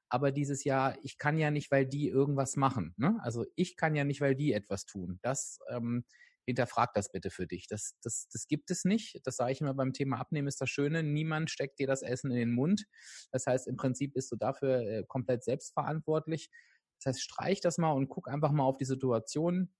[0.08, 2.94] Aber dieses Jahr, ich kann ja nicht, weil die irgendwas machen.
[2.96, 3.18] Ne?
[3.20, 5.18] Also ich kann ja nicht, weil die etwas tun.
[5.22, 6.04] Das ähm,
[6.46, 7.66] hinterfrag das bitte für dich.
[7.66, 9.20] Das, das, das gibt es nicht.
[9.24, 11.02] Das sage ich immer beim Thema Abnehmen ist das Schöne.
[11.02, 12.86] Niemand steckt dir das Essen in den Mund.
[13.32, 16.50] Das heißt, im Prinzip bist du dafür äh, komplett selbstverantwortlich.
[16.98, 19.74] Das heißt, streich das mal und guck einfach mal auf die Situation.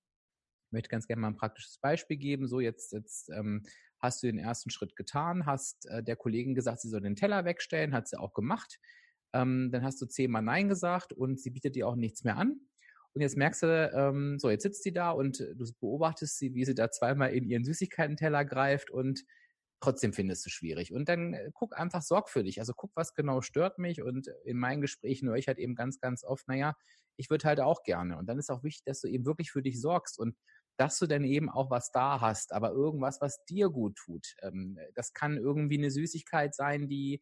[0.67, 2.49] Ich möchte ganz gerne mal ein praktisches Beispiel geben.
[2.49, 3.65] So, jetzt, jetzt ähm,
[3.99, 7.45] hast du den ersten Schritt getan, hast äh, der Kollegin gesagt, sie soll den Teller
[7.45, 8.79] wegstellen, hat sie auch gemacht.
[9.33, 12.61] Ähm, dann hast du zehnmal Nein gesagt und sie bietet dir auch nichts mehr an.
[13.15, 16.65] Und jetzt merkst du, ähm, so, jetzt sitzt sie da und du beobachtest sie, wie
[16.65, 19.25] sie da zweimal in ihren Süßigkeiten-Teller greift und
[19.81, 20.93] trotzdem findest du schwierig.
[20.93, 22.59] Und dann äh, guck einfach sorgfältig.
[22.61, 24.03] Also guck, was genau stört mich.
[24.03, 26.75] Und in meinen Gesprächen höre ich halt eben ganz, ganz oft, naja,
[27.17, 28.17] ich würde halt auch gerne.
[28.19, 30.37] Und dann ist auch wichtig, dass du eben wirklich für dich sorgst und
[30.77, 34.35] dass du dann eben auch was da hast, aber irgendwas, was dir gut tut.
[34.43, 37.21] Ähm, das kann irgendwie eine Süßigkeit sein, die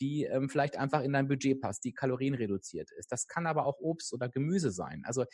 [0.00, 3.10] die ähm, vielleicht einfach in dein Budget passt, die kalorienreduziert ist.
[3.12, 5.02] Das kann aber auch Obst oder Gemüse sein.
[5.04, 5.24] Also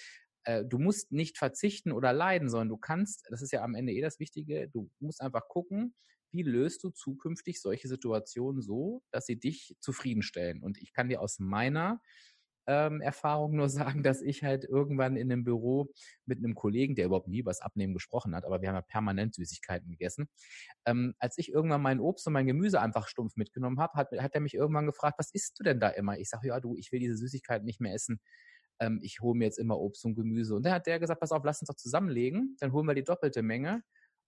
[0.45, 3.93] äh, du musst nicht verzichten oder leiden, sondern du kannst, das ist ja am Ende
[3.93, 5.95] eh das Wichtige, du musst einfach gucken,
[6.33, 10.63] wie löst du zukünftig solche Situationen so, dass sie dich zufriedenstellen?
[10.63, 12.01] Und ich kann dir aus meiner
[12.67, 15.91] ähm, Erfahrung nur sagen, dass ich halt irgendwann in einem Büro
[16.27, 18.83] mit einem Kollegen, der überhaupt nie über das Abnehmen gesprochen hat, aber wir haben ja
[18.83, 20.29] permanent Süßigkeiten gegessen.
[20.87, 24.35] Ähm, als ich irgendwann mein Obst und mein Gemüse einfach stumpf mitgenommen habe, hat, hat
[24.35, 26.19] er mich irgendwann gefragt, was isst du denn da immer?
[26.19, 28.21] Ich sage, ja du, ich will diese Süßigkeiten nicht mehr essen.
[28.81, 30.55] Ähm, ich hole mir jetzt immer Obst und Gemüse.
[30.55, 33.05] Und dann hat der gesagt, pass auf, lass uns doch zusammenlegen, dann holen wir die
[33.05, 33.83] doppelte Menge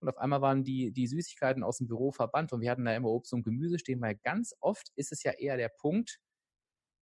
[0.05, 2.95] und auf einmal waren die, die Süßigkeiten aus dem Büro verbannt und wir hatten da
[2.95, 6.19] immer Obst und Gemüse stehen, weil ganz oft ist es ja eher der Punkt,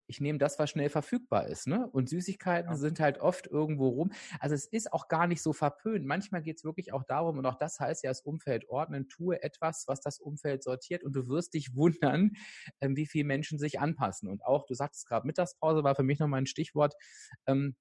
[0.08, 1.66] ich nehme das, was schnell verfügbar ist.
[1.66, 1.86] Ne?
[1.92, 2.76] Und Süßigkeiten ja.
[2.76, 4.12] sind halt oft irgendwo rum.
[4.40, 6.06] Also es ist auch gar nicht so verpönt.
[6.06, 9.42] Manchmal geht es wirklich auch darum, und auch das heißt ja, das Umfeld ordnen, tue
[9.42, 12.32] etwas, was das Umfeld sortiert und du wirst dich wundern,
[12.80, 14.28] ähm, wie viele Menschen sich anpassen.
[14.28, 16.94] Und auch, du sagtest gerade, Mittagspause war für mich nochmal ein Stichwort.
[17.46, 17.76] Ähm,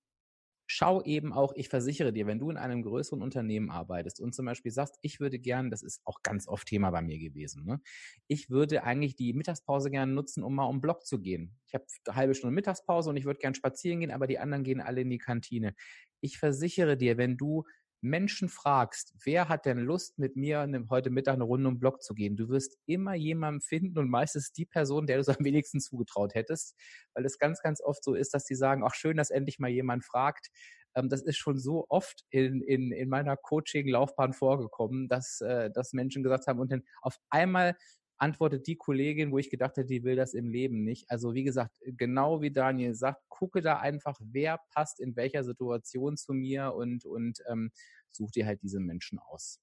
[0.68, 4.46] schau eben auch, ich versichere dir, wenn du in einem größeren Unternehmen arbeitest und zum
[4.46, 7.82] Beispiel sagst, ich würde gern, das ist auch ganz oft Thema bei mir gewesen, ne?
[8.28, 11.58] ich würde eigentlich die Mittagspause gerne nutzen, um mal um Block zu gehen.
[11.66, 14.64] Ich habe eine halbe Stunde Mittagspause und ich würde gern spazieren gehen, aber die anderen
[14.64, 15.74] gehen alle in die Kantine.
[16.22, 17.64] Ich versichere dir, wenn du
[18.02, 22.14] Menschen fragst, wer hat denn Lust, mit mir heute Mittag eine Runde um Block zu
[22.14, 25.80] gehen, du wirst immer jemanden finden und meistens die Person, der du es am wenigsten
[25.80, 26.76] zugetraut hättest,
[27.14, 29.70] weil es ganz, ganz oft so ist, dass die sagen, ach schön, dass endlich mal
[29.70, 30.50] jemand fragt.
[30.96, 35.94] Ähm, das ist schon so oft in, in, in meiner Coaching-Laufbahn vorgekommen, dass, äh, dass
[35.94, 37.76] Menschen gesagt haben und dann auf einmal
[38.18, 41.10] antwortet die Kollegin, wo ich gedacht hätte, die will das im Leben nicht.
[41.10, 46.18] Also wie gesagt, genau wie Daniel sagt, gucke da einfach, wer passt in welcher Situation
[46.18, 47.72] zu mir und, und ähm,
[48.12, 49.60] such dir halt diese Menschen aus.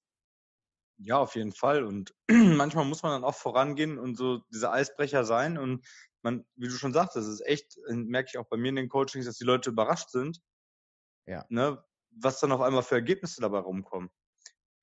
[0.97, 1.83] Ja, auf jeden Fall.
[1.83, 5.57] Und manchmal muss man dann auch vorangehen und so dieser Eisbrecher sein.
[5.57, 5.85] Und
[6.21, 8.89] man, wie du schon sagst, das ist echt, merke ich auch bei mir in den
[8.89, 10.41] Coachings, dass die Leute überrascht sind.
[11.27, 11.45] Ja.
[11.49, 14.09] Ne, was dann auf einmal für Ergebnisse dabei rumkommen.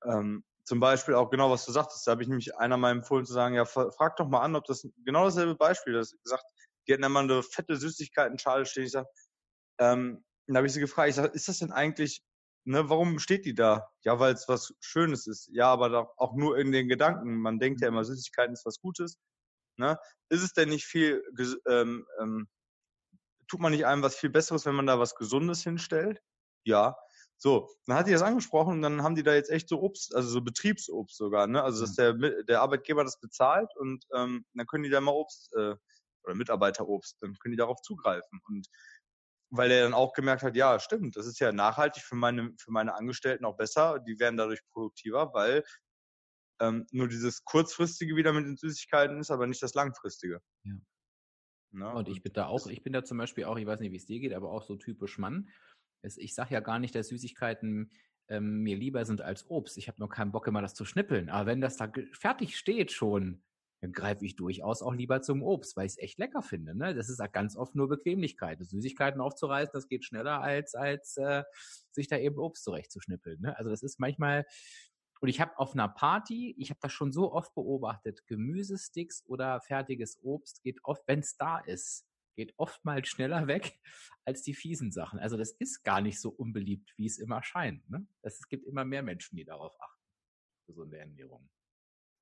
[0.05, 3.25] Ähm, zum Beispiel auch genau, was du sagtest, da habe ich nämlich einer mal empfohlen
[3.25, 6.17] zu sagen, ja, frag doch mal an, ob das genau dasselbe Beispiel ist.
[6.23, 6.45] gesagt,
[6.87, 8.85] die hatten einmal eine fette Süßigkeiten-Schale stehen.
[8.85, 9.07] Ich sag,
[9.79, 12.23] ähm, dann habe ich sie gefragt, ich sag, ist das denn eigentlich,
[12.65, 13.89] ne, warum steht die da?
[14.05, 15.49] Ja, weil es was Schönes ist.
[15.53, 17.37] Ja, aber auch nur in den Gedanken.
[17.37, 19.19] Man denkt ja immer, Süßigkeiten ist was Gutes.
[19.79, 19.99] Ne?
[20.29, 21.23] Ist es denn nicht viel,
[21.69, 22.49] ähm, ähm,
[23.49, 26.21] tut man nicht einem was viel Besseres, wenn man da was Gesundes hinstellt?
[26.65, 26.97] Ja.
[27.39, 30.15] So, dann hat die das angesprochen und dann haben die da jetzt echt so Obst,
[30.15, 31.63] also so Betriebsobst sogar, ne?
[31.63, 32.21] Also dass mhm.
[32.21, 35.75] der, der Arbeitgeber das bezahlt und ähm, dann können die da mal Obst äh,
[36.25, 38.41] oder Mitarbeiterobst, dann können die darauf zugreifen.
[38.47, 38.69] Und
[39.51, 42.71] weil er dann auch gemerkt hat, ja, stimmt, das ist ja nachhaltig für meine, für
[42.71, 45.63] meine Angestellten auch besser, die werden dadurch produktiver, weil
[46.61, 50.41] ähm, nur dieses kurzfristige wieder mit den Süßigkeiten ist, aber nicht das langfristige.
[50.65, 50.75] Ja.
[51.75, 53.93] Na, und ich bin da auch, ich bin da zum Beispiel auch, ich weiß nicht,
[53.93, 55.49] wie es dir geht, aber auch so typisch Mann
[56.03, 57.91] ich sage ja gar nicht, dass Süßigkeiten
[58.29, 59.79] ähm, mir lieber sind als Obst.
[59.79, 61.29] Ich habe nur keinen Bock, immer das zu schnippeln.
[61.29, 63.43] Aber wenn das da fertig steht schon,
[63.81, 66.77] dann greife ich durchaus auch lieber zum Obst, weil ich es echt lecker finde.
[66.77, 66.95] Ne?
[66.95, 68.65] Das ist ganz oft nur Bequemlichkeit.
[68.65, 71.43] Süßigkeiten aufzureißen, das geht schneller als als äh,
[71.91, 73.41] sich da eben Obst zurechtzuschnippeln.
[73.41, 73.57] Ne?
[73.57, 74.47] Also das ist manchmal
[75.23, 79.61] und ich habe auf einer Party, ich habe das schon so oft beobachtet, Gemüsesticks oder
[79.61, 83.79] fertiges Obst geht oft, wenn es da ist, geht oftmals schneller weg
[84.25, 85.19] als die fiesen Sachen.
[85.19, 87.89] Also das ist gar nicht so unbeliebt, wie es immer scheint.
[87.91, 88.07] Ne?
[88.23, 90.03] Es gibt immer mehr Menschen, die darauf achten,
[90.67, 91.49] gesunde Ernährung.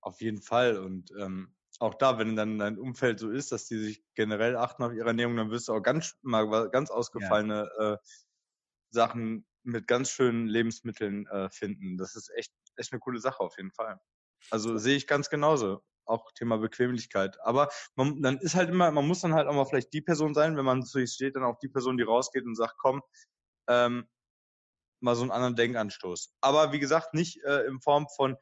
[0.03, 0.79] Auf jeden Fall.
[0.79, 4.83] Und ähm, auch da, wenn dann dein Umfeld so ist, dass die sich generell achten
[4.83, 7.93] auf ihre Ernährung, dann wirst du auch ganz mal ganz ausgefallene ja.
[7.95, 7.99] äh,
[8.91, 11.99] Sachen mit ganz schönen Lebensmitteln äh, finden.
[11.99, 14.01] Das ist echt, echt eine coole Sache auf jeden Fall.
[14.51, 17.39] Also sehe ich ganz genauso auch Thema Bequemlichkeit.
[17.43, 20.35] Aber man, dann ist halt immer, man muss dann halt auch mal vielleicht die Person
[20.35, 23.03] sein, wenn man zu sich steht, dann auch die Person, die rausgeht und sagt, komm,
[23.69, 24.09] ähm,
[25.01, 26.35] mal so einen anderen Denkanstoß.
[26.41, 28.37] Aber wie gesagt, nicht äh, in Form von,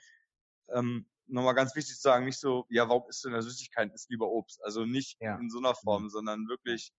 [0.70, 3.92] ähm, nochmal ganz wichtig zu sagen, nicht so, ja, warum isst du in der Süßigkeit,
[3.92, 4.62] ist lieber Obst.
[4.64, 5.36] Also nicht ja.
[5.36, 6.10] in so einer Form, mhm.
[6.10, 6.92] sondern wirklich,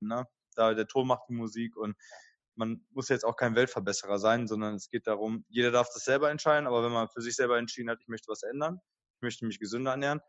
[0.00, 1.96] ne, da der Ton macht die Musik und
[2.54, 6.30] man muss jetzt auch kein Weltverbesserer sein, sondern es geht darum, jeder darf das selber
[6.30, 8.80] entscheiden, aber wenn man für sich selber entschieden hat, ich möchte was ändern,
[9.22, 10.20] möchte mich gesünder ernähren,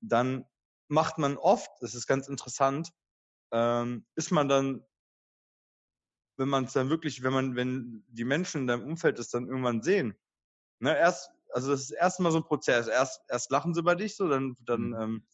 [0.00, 0.44] dann
[0.88, 2.90] macht man oft, das ist ganz interessant,
[3.52, 4.84] ähm, ist man dann,
[6.36, 9.46] wenn man es dann wirklich, wenn man, wenn die Menschen in deinem Umfeld das dann
[9.46, 10.18] irgendwann sehen,
[10.80, 12.88] ne, erst, also das ist erstmal so ein Prozess.
[12.88, 15.00] Erst, erst lachen sie über dich so, dann, dann mhm.
[15.00, 15.26] ähm,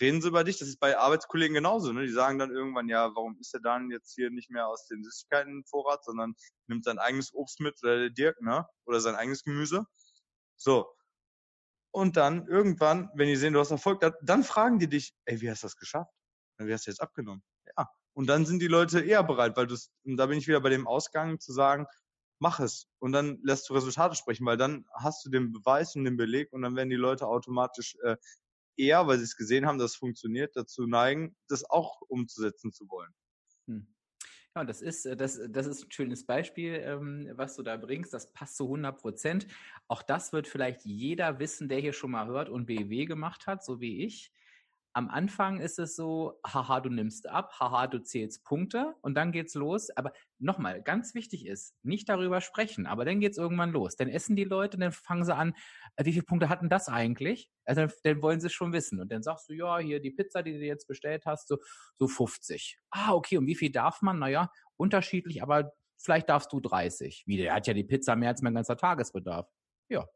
[0.00, 0.58] reden sie über dich.
[0.58, 1.92] Das ist bei Arbeitskollegen genauso.
[1.92, 2.06] Ne?
[2.06, 5.04] Die sagen dann irgendwann, ja, warum ist der dann jetzt hier nicht mehr aus den
[5.04, 6.34] Süßigkeiten-Vorrat, sondern
[6.66, 8.66] nimmt sein eigenes Obst mit oder der Dirk, ne?
[8.86, 9.86] Oder sein eigenes Gemüse.
[10.56, 10.86] So.
[11.92, 15.50] Und dann irgendwann, wenn die sehen, du hast Erfolg, dann fragen die dich, ey, wie
[15.50, 16.12] hast du das geschafft?
[16.58, 17.42] Wie hast du jetzt abgenommen?
[17.76, 17.88] Ja.
[18.12, 20.86] Und dann sind die Leute eher bereit, weil du da bin ich wieder bei dem
[20.86, 21.86] Ausgang zu sagen,
[22.38, 22.88] mach es.
[22.98, 26.52] Und dann lässt du Resultate sprechen, weil dann hast du den Beweis und den Beleg
[26.52, 28.16] und dann werden die Leute automatisch äh,
[28.76, 32.88] eher, weil sie es gesehen haben, dass es funktioniert, dazu neigen, das auch umzusetzen zu
[32.88, 33.12] wollen.
[33.66, 33.94] Hm.
[34.60, 38.12] Ja, das ist, äh, das, das ist ein schönes Beispiel, ähm, was du da bringst.
[38.12, 39.46] Das passt zu 100 Prozent.
[39.88, 43.64] Auch das wird vielleicht jeder wissen, der hier schon mal hört und BW gemacht hat,
[43.64, 44.30] so wie ich
[44.92, 49.30] am Anfang ist es so, haha, du nimmst ab, haha, du zählst Punkte und dann
[49.30, 49.90] geht's los.
[49.90, 53.96] Aber nochmal, ganz wichtig ist, nicht darüber sprechen, aber dann geht's irgendwann los.
[53.96, 55.54] Dann essen die Leute, dann fangen sie an,
[55.96, 57.50] äh, wie viele Punkte hatten das eigentlich?
[57.64, 59.00] Also dann wollen sie es schon wissen.
[59.00, 61.58] Und dann sagst du, ja, hier die Pizza, die du jetzt bestellt hast, so,
[61.96, 62.78] so 50.
[62.90, 64.18] Ah, okay, und wie viel darf man?
[64.18, 67.24] Naja, unterschiedlich, aber vielleicht darfst du 30.
[67.26, 69.48] Wie, der hat ja die Pizza mehr als mein ganzer Tagesbedarf.
[69.88, 70.06] Ja,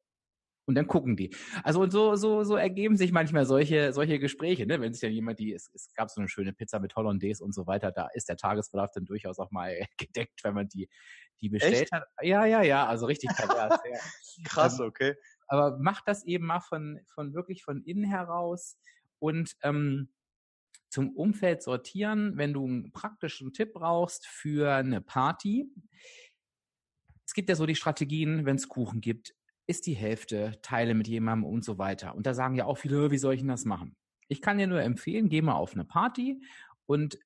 [0.67, 1.35] und dann gucken die.
[1.62, 4.81] Also und so, so, so ergeben sich manchmal solche, solche Gespräche, ne?
[4.81, 7.55] Wenn sich dann jemand, die, es, es gab so eine schöne Pizza mit Hollandaise und
[7.55, 10.89] so weiter, da ist der Tagesbedarf dann durchaus auch mal gedeckt, wenn man die,
[11.41, 11.93] die bestellt Echt?
[11.93, 12.07] hat.
[12.23, 13.81] Ja, ja, ja, also richtig pervers.
[13.91, 13.99] ja.
[14.45, 15.15] Krass, ähm, okay.
[15.47, 18.79] Aber macht das eben mal von, von wirklich von innen heraus
[19.19, 20.09] und ähm,
[20.89, 25.69] zum Umfeld sortieren, wenn du einen praktischen Tipp brauchst für eine Party.
[27.27, 29.35] Es gibt ja so die Strategien, wenn es Kuchen gibt,
[29.67, 32.15] ist die Hälfte, teile mit jemandem und so weiter.
[32.15, 33.97] Und da sagen ja auch viele, wie soll ich denn das machen?
[34.29, 36.43] Ich kann dir nur empfehlen, geh mal auf eine Party
[36.87, 37.19] und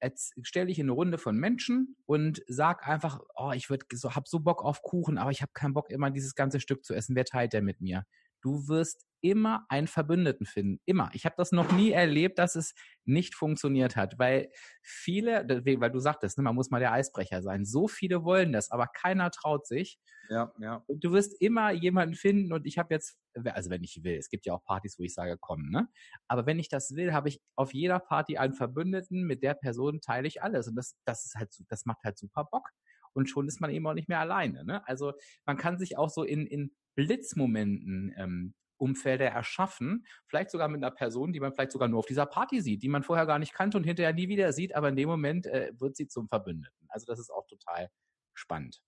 [0.42, 4.28] stell dich in eine Runde von Menschen und sag einfach, oh, ich würd, so, hab
[4.28, 7.16] so Bock auf Kuchen, aber ich habe keinen Bock, immer dieses ganze Stück zu essen.
[7.16, 8.04] Wer teilt der mit mir?
[8.40, 10.80] Du wirst immer einen Verbündeten finden.
[10.84, 11.10] Immer.
[11.12, 14.50] Ich habe das noch nie erlebt, dass es nicht funktioniert hat, weil
[14.82, 17.64] viele, weil du sagtest, ne, man muss mal der Eisbrecher sein.
[17.64, 19.98] So viele wollen das, aber keiner traut sich.
[20.28, 20.84] Ja, ja.
[20.86, 24.28] Und du wirst immer jemanden finden und ich habe jetzt, also wenn ich will, es
[24.28, 25.88] gibt ja auch Partys, wo ich sage, komm, ne?
[26.28, 30.00] Aber wenn ich das will, habe ich auf jeder Party einen Verbündeten, mit der Person
[30.00, 32.68] teile ich alles und das, das ist halt, das macht halt super Bock
[33.14, 34.64] und schon ist man eben auch nicht mehr alleine.
[34.64, 34.86] Ne?
[34.86, 35.12] Also
[35.44, 40.90] man kann sich auch so in, in Blitzmomenten ähm, Umfelder erschaffen, vielleicht sogar mit einer
[40.90, 43.52] Person, die man vielleicht sogar nur auf dieser Party sieht, die man vorher gar nicht
[43.52, 46.86] kannte und hinterher nie wieder sieht, aber in dem Moment äh, wird sie zum Verbündeten.
[46.88, 47.90] Also das ist auch total
[48.34, 48.80] spannend.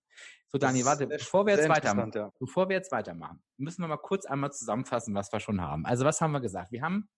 [0.47, 2.31] So, Dani, warte, bevor wir jetzt weitermachen, ja.
[2.39, 5.85] bevor wir jetzt weitermachen, müssen wir mal kurz einmal zusammenfassen, was wir schon haben.
[5.85, 6.71] Also was haben wir gesagt?
[6.71, 7.09] Wir haben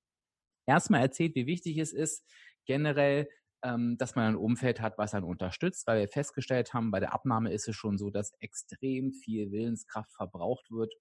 [0.67, 2.24] erstmal erzählt, wie wichtig es ist,
[2.65, 3.28] generell
[3.63, 7.13] ähm, dass man ein Umfeld hat, was einen unterstützt, weil wir festgestellt haben, bei der
[7.13, 10.93] Abnahme ist es schon so, dass extrem viel Willenskraft verbraucht wird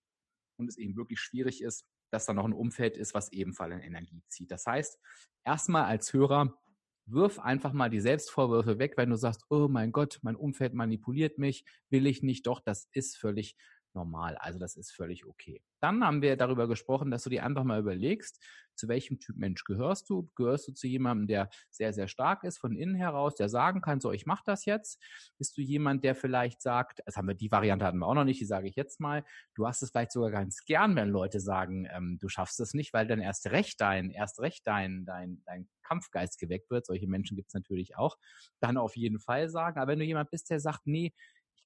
[0.62, 4.22] und es eben wirklich schwierig ist, dass da noch ein Umfeld ist, was ebenfalls Energie
[4.28, 4.50] zieht.
[4.50, 4.98] Das heißt,
[5.44, 6.58] erstmal als Hörer,
[7.06, 11.38] wirf einfach mal die Selbstvorwürfe weg, wenn du sagst, oh mein Gott, mein Umfeld manipuliert
[11.38, 13.56] mich, will ich nicht, doch, das ist völlig
[13.92, 14.36] normal.
[14.36, 15.62] Also das ist völlig okay.
[15.82, 18.40] Dann haben wir darüber gesprochen, dass du dir einfach mal überlegst,
[18.74, 20.30] zu welchem Typ Mensch gehörst du?
[20.36, 24.00] Gehörst du zu jemandem, der sehr, sehr stark ist von innen heraus, der sagen kann,
[24.00, 25.02] so, ich mache das jetzt?
[25.38, 28.24] Bist du jemand, der vielleicht sagt, das haben wir, die Variante hatten wir auch noch
[28.24, 29.24] nicht, die sage ich jetzt mal,
[29.54, 32.92] du hast es vielleicht sogar ganz gern, wenn Leute sagen, ähm, du schaffst es nicht,
[32.92, 36.86] weil dann erst recht dein, erst recht dein, dein, dein Kampfgeist geweckt wird.
[36.86, 38.16] Solche Menschen gibt es natürlich auch.
[38.60, 39.78] Dann auf jeden Fall sagen.
[39.78, 41.12] Aber wenn du jemand bist, der sagt, nee,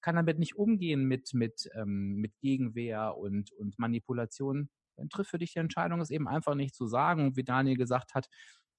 [0.06, 5.38] kann damit nicht umgehen mit, mit, ähm, mit Gegenwehr und, und Manipulation, dann trifft für
[5.38, 8.28] dich die Entscheidung, es eben einfach nicht zu sagen und wie Daniel gesagt hat,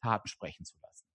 [0.01, 1.05] Taten sprechen zu lassen.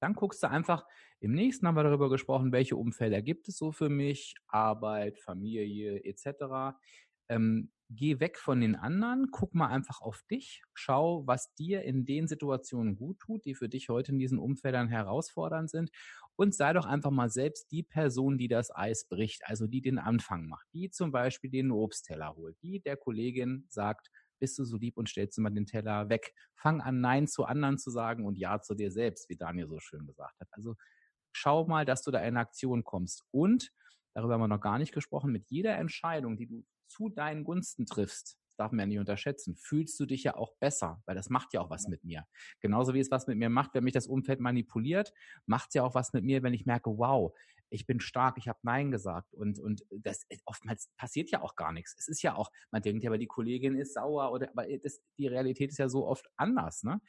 [0.00, 0.86] Dann guckst du einfach,
[1.18, 6.04] im nächsten haben wir darüber gesprochen, welche Umfelder gibt es so für mich, Arbeit, Familie
[6.04, 6.78] etc.
[7.28, 12.04] Ähm, geh weg von den anderen, guck mal einfach auf dich, schau, was dir in
[12.04, 15.90] den Situationen gut tut, die für dich heute in diesen Umfeldern herausfordernd sind
[16.36, 19.98] und sei doch einfach mal selbst die Person, die das Eis bricht, also die den
[19.98, 24.76] Anfang macht, die zum Beispiel den Obstteller holt, die der Kollegin sagt, bist du so
[24.76, 26.34] lieb und stellst immer den Teller weg.
[26.56, 29.78] Fang an, Nein zu anderen zu sagen und Ja zu dir selbst, wie Daniel so
[29.78, 30.48] schön gesagt hat.
[30.50, 30.74] Also
[31.30, 33.24] schau mal, dass du da in Aktion kommst.
[33.30, 33.70] Und,
[34.14, 37.86] darüber haben wir noch gar nicht gesprochen, mit jeder Entscheidung, die du zu deinen Gunsten
[37.86, 41.54] triffst, darf man ja nicht unterschätzen, fühlst du dich ja auch besser, weil das macht
[41.54, 42.26] ja auch was mit mir.
[42.60, 45.12] Genauso wie es was mit mir macht, wenn mich das Umfeld manipuliert,
[45.46, 47.32] macht es ja auch was mit mir, wenn ich merke, wow,
[47.70, 49.34] ich bin stark, ich habe Nein gesagt.
[49.34, 51.94] Und, und das oftmals passiert ja auch gar nichts.
[51.98, 55.00] Es ist ja auch, man denkt ja, aber die Kollegin ist sauer oder aber das,
[55.16, 57.00] die Realität ist ja so oft anders, ne?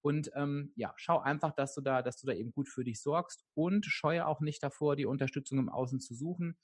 [0.00, 3.02] Und ähm, ja, schau einfach, dass du da, dass du da eben gut für dich
[3.02, 6.56] sorgst und scheue auch nicht davor, die Unterstützung im Außen zu suchen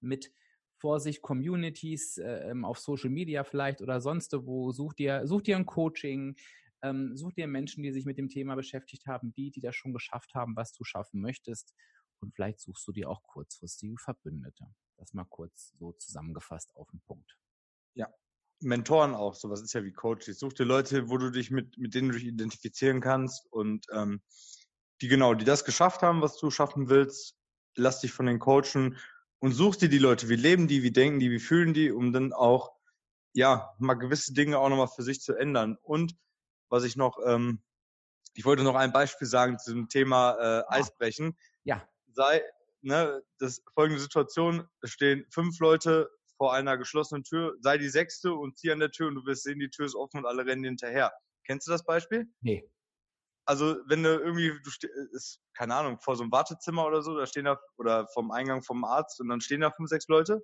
[0.00, 0.30] mit
[0.80, 4.72] Vorsicht Communities äh, ähm, auf Social Media vielleicht oder sonst wo.
[4.72, 6.36] Such dir, such dir ein Coaching,
[6.82, 9.92] ähm, such dir Menschen, die sich mit dem Thema beschäftigt haben, die, die das schon
[9.92, 11.74] geschafft haben, was du schaffen möchtest.
[12.20, 14.66] Und vielleicht suchst du dir auch kurzfristige Verbündete.
[14.96, 17.36] Das mal kurz so zusammengefasst auf den Punkt.
[17.94, 18.12] Ja,
[18.60, 20.38] Mentoren auch, sowas ist ja wie Coaches.
[20.38, 24.22] Such dir Leute, wo du dich mit, mit denen du dich identifizieren kannst und ähm,
[25.00, 27.36] die genau, die das geschafft haben, was du schaffen willst.
[27.76, 28.98] Lass dich von den coachen
[29.40, 32.12] und suchst dir die Leute, wie leben die, wie denken die, wie fühlen die, um
[32.12, 32.72] dann auch,
[33.32, 35.76] ja, mal gewisse Dinge auch nochmal für sich zu ändern.
[35.82, 36.16] Und
[36.68, 37.62] was ich noch, ähm,
[38.34, 41.36] ich wollte noch ein Beispiel sagen zu dem Thema äh, Eisbrechen.
[41.64, 41.88] Ja.
[42.12, 42.42] Sei,
[42.82, 48.34] ne, das folgende Situation, es stehen fünf Leute vor einer geschlossenen Tür, sei die sechste
[48.34, 50.44] und zieh an der Tür und du wirst sehen, die Tür ist offen und alle
[50.44, 51.12] rennen hinterher.
[51.44, 52.26] Kennst du das Beispiel?
[52.40, 52.68] Nee
[53.44, 57.26] also wenn du irgendwie, du ist, keine Ahnung, vor so einem Wartezimmer oder so, da
[57.26, 60.42] stehen da, oder vom Eingang vom Arzt und dann stehen da fünf, sechs Leute.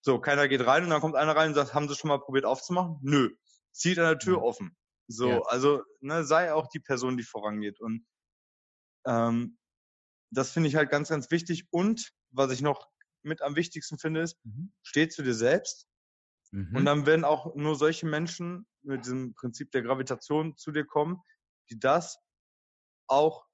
[0.00, 2.20] So, keiner geht rein und dann kommt einer rein und sagt, haben sie schon mal
[2.20, 2.98] probiert aufzumachen?
[3.02, 3.30] Nö.
[3.72, 4.42] Zieht an der Tür ja.
[4.42, 4.76] offen.
[5.08, 5.42] So, ja.
[5.46, 7.80] also, ne, sei auch die Person, die vorangeht.
[7.80, 8.06] Und
[9.06, 9.58] ähm,
[10.30, 11.66] das finde ich halt ganz, ganz wichtig.
[11.70, 12.88] Und was ich noch
[13.22, 14.72] mit am wichtigsten finde, ist, mhm.
[14.82, 15.88] steh zu dir selbst.
[16.52, 16.76] Mhm.
[16.76, 21.20] Und dann werden auch nur solche Menschen mit diesem Prinzip der Gravitation zu dir kommen,
[21.70, 22.18] die das
[23.06, 23.46] auch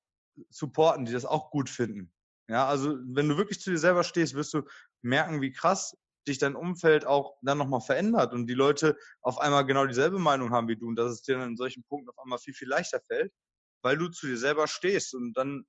[0.51, 2.13] supporten, die das auch gut finden.
[2.49, 4.63] Ja, also wenn du wirklich zu dir selber stehst, wirst du
[5.03, 5.97] merken, wie krass
[6.27, 10.51] dich dein Umfeld auch dann nochmal verändert und die Leute auf einmal genau dieselbe Meinung
[10.51, 12.69] haben wie du und dass es dir dann in solchen Punkten auf einmal viel, viel
[12.69, 13.33] leichter fällt,
[13.83, 15.67] weil du zu dir selber stehst und dann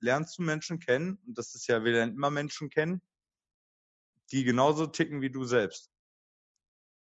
[0.00, 3.02] lernst du Menschen kennen und das ist ja, wir lernen immer Menschen kennen,
[4.32, 5.90] die genauso ticken wie du selbst.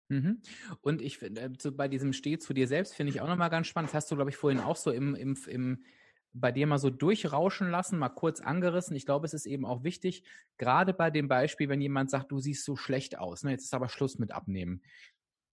[0.08, 0.40] Mhm.
[0.80, 3.66] Und ich finde, so bei diesem Steh zu dir selbst finde ich auch nochmal ganz
[3.66, 3.90] spannend.
[3.90, 5.84] Das hast du, glaube ich, vorhin auch so im, im, im,
[6.32, 8.96] bei dir mal so durchrauschen lassen, mal kurz angerissen.
[8.96, 10.24] Ich glaube, es ist eben auch wichtig,
[10.56, 13.74] gerade bei dem Beispiel, wenn jemand sagt, du siehst so schlecht aus, ne, jetzt ist
[13.74, 14.82] aber Schluss mit abnehmen.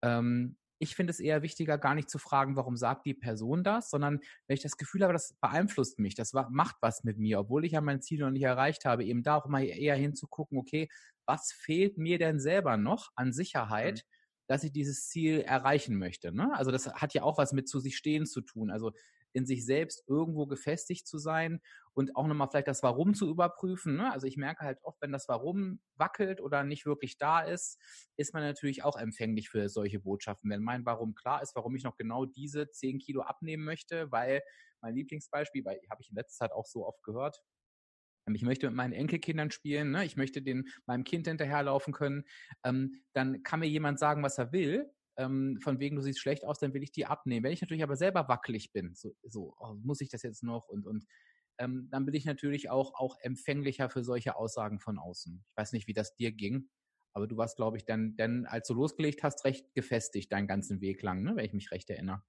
[0.03, 3.91] Ähm, ich finde es eher wichtiger, gar nicht zu fragen, warum sagt die Person das,
[3.91, 7.65] sondern wenn ich das Gefühl habe, das beeinflusst mich, das macht was mit mir, obwohl
[7.65, 10.89] ich ja mein Ziel noch nicht erreicht habe, eben da auch mal eher hinzugucken, okay,
[11.27, 14.14] was fehlt mir denn selber noch an Sicherheit, mhm.
[14.47, 16.33] Dass ich dieses Ziel erreichen möchte.
[16.33, 16.51] Ne?
[16.55, 18.71] Also das hat ja auch was mit zu sich stehen zu tun.
[18.71, 18.93] Also
[19.35, 21.61] in sich selbst irgendwo gefestigt zu sein
[21.93, 23.97] und auch nochmal vielleicht das Warum zu überprüfen.
[23.97, 24.11] Ne?
[24.13, 27.81] Also ich merke halt oft, wenn das Warum wackelt oder nicht wirklich da ist,
[28.17, 30.51] ist man natürlich auch empfänglich für solche Botschaften.
[30.51, 34.41] Wenn mein Warum klar ist, warum ich noch genau diese 10 Kilo abnehmen möchte, weil
[34.81, 37.43] mein Lieblingsbeispiel, weil habe ich in letzter Zeit auch so oft gehört,
[38.33, 40.05] ich möchte mit meinen Enkelkindern spielen, ne?
[40.05, 42.25] ich möchte den, meinem Kind hinterherlaufen können,
[42.65, 46.45] ähm, dann kann mir jemand sagen, was er will, ähm, von wegen, du siehst schlecht
[46.45, 47.45] aus, dann will ich die abnehmen.
[47.45, 50.69] Wenn ich natürlich aber selber wackelig bin, so, so oh, muss ich das jetzt noch
[50.69, 51.05] und, und
[51.59, 55.45] ähm, dann bin ich natürlich auch, auch empfänglicher für solche Aussagen von außen.
[55.49, 56.69] Ich weiß nicht, wie das dir ging,
[57.13, 60.81] aber du warst, glaube ich, dann, dann, als du losgelegt hast, recht gefestigt deinen ganzen
[60.81, 61.37] Weg lang, ne?
[61.37, 62.23] wenn ich mich recht erinnere.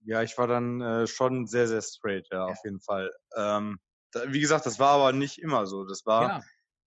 [0.00, 2.44] Ja, ich war dann äh, schon sehr, sehr straight, ja, ja.
[2.46, 3.10] auf jeden Fall.
[3.36, 3.78] Ähm,
[4.26, 5.84] wie gesagt, das war aber nicht immer so.
[5.84, 6.42] Das war ja.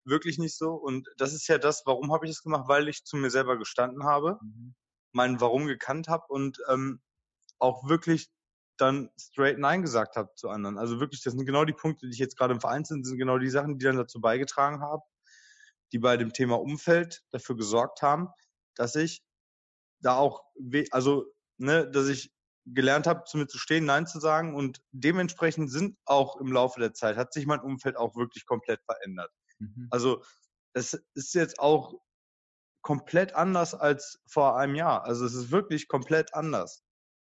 [0.04, 0.74] wirklich nicht so.
[0.74, 2.64] Und das ist ja das, warum habe ich das gemacht?
[2.68, 4.38] Weil ich zu mir selber gestanden habe.
[4.42, 4.74] Mhm
[5.14, 7.00] mein Warum gekannt habe und ähm,
[7.58, 8.28] auch wirklich
[8.76, 10.76] dann straight Nein gesagt habe zu anderen.
[10.76, 13.18] Also wirklich, das sind genau die Punkte, die ich jetzt gerade im Verein sind, sind
[13.18, 15.02] genau die Sachen, die dann dazu beigetragen haben,
[15.92, 18.28] die bei dem Thema Umfeld dafür gesorgt haben,
[18.74, 19.22] dass ich
[20.00, 20.42] da auch,
[20.90, 22.32] also, ne, dass ich
[22.66, 26.80] gelernt habe, zu mir zu stehen, Nein zu sagen und dementsprechend sind auch im Laufe
[26.80, 29.30] der Zeit, hat sich mein Umfeld auch wirklich komplett verändert.
[29.58, 29.88] Mhm.
[29.90, 30.22] Also,
[30.72, 31.94] es ist jetzt auch
[32.84, 35.04] komplett anders als vor einem Jahr.
[35.04, 36.84] Also es ist wirklich komplett anders.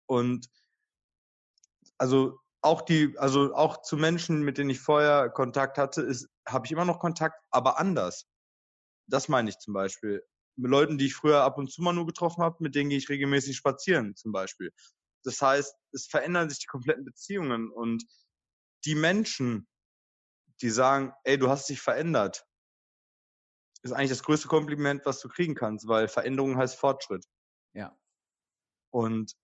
[0.06, 0.48] Und
[1.98, 6.66] also auch die, also auch zu Menschen, mit denen ich vorher Kontakt hatte, ist, habe
[6.66, 8.28] ich immer noch Kontakt, aber anders.
[9.08, 10.22] Das meine ich zum Beispiel.
[10.58, 12.98] Mit Leuten, die ich früher ab und zu mal nur getroffen habe, mit denen gehe
[12.98, 14.74] ich regelmäßig spazieren, zum Beispiel.
[15.28, 18.06] Das heißt, es verändern sich die kompletten Beziehungen und
[18.86, 19.68] die Menschen,
[20.62, 22.48] die sagen, ey, du hast dich verändert,
[23.84, 27.26] ist eigentlich das größte Kompliment, was du kriegen kannst, weil Veränderung heißt Fortschritt.
[27.74, 28.00] Ja.
[28.90, 29.36] Und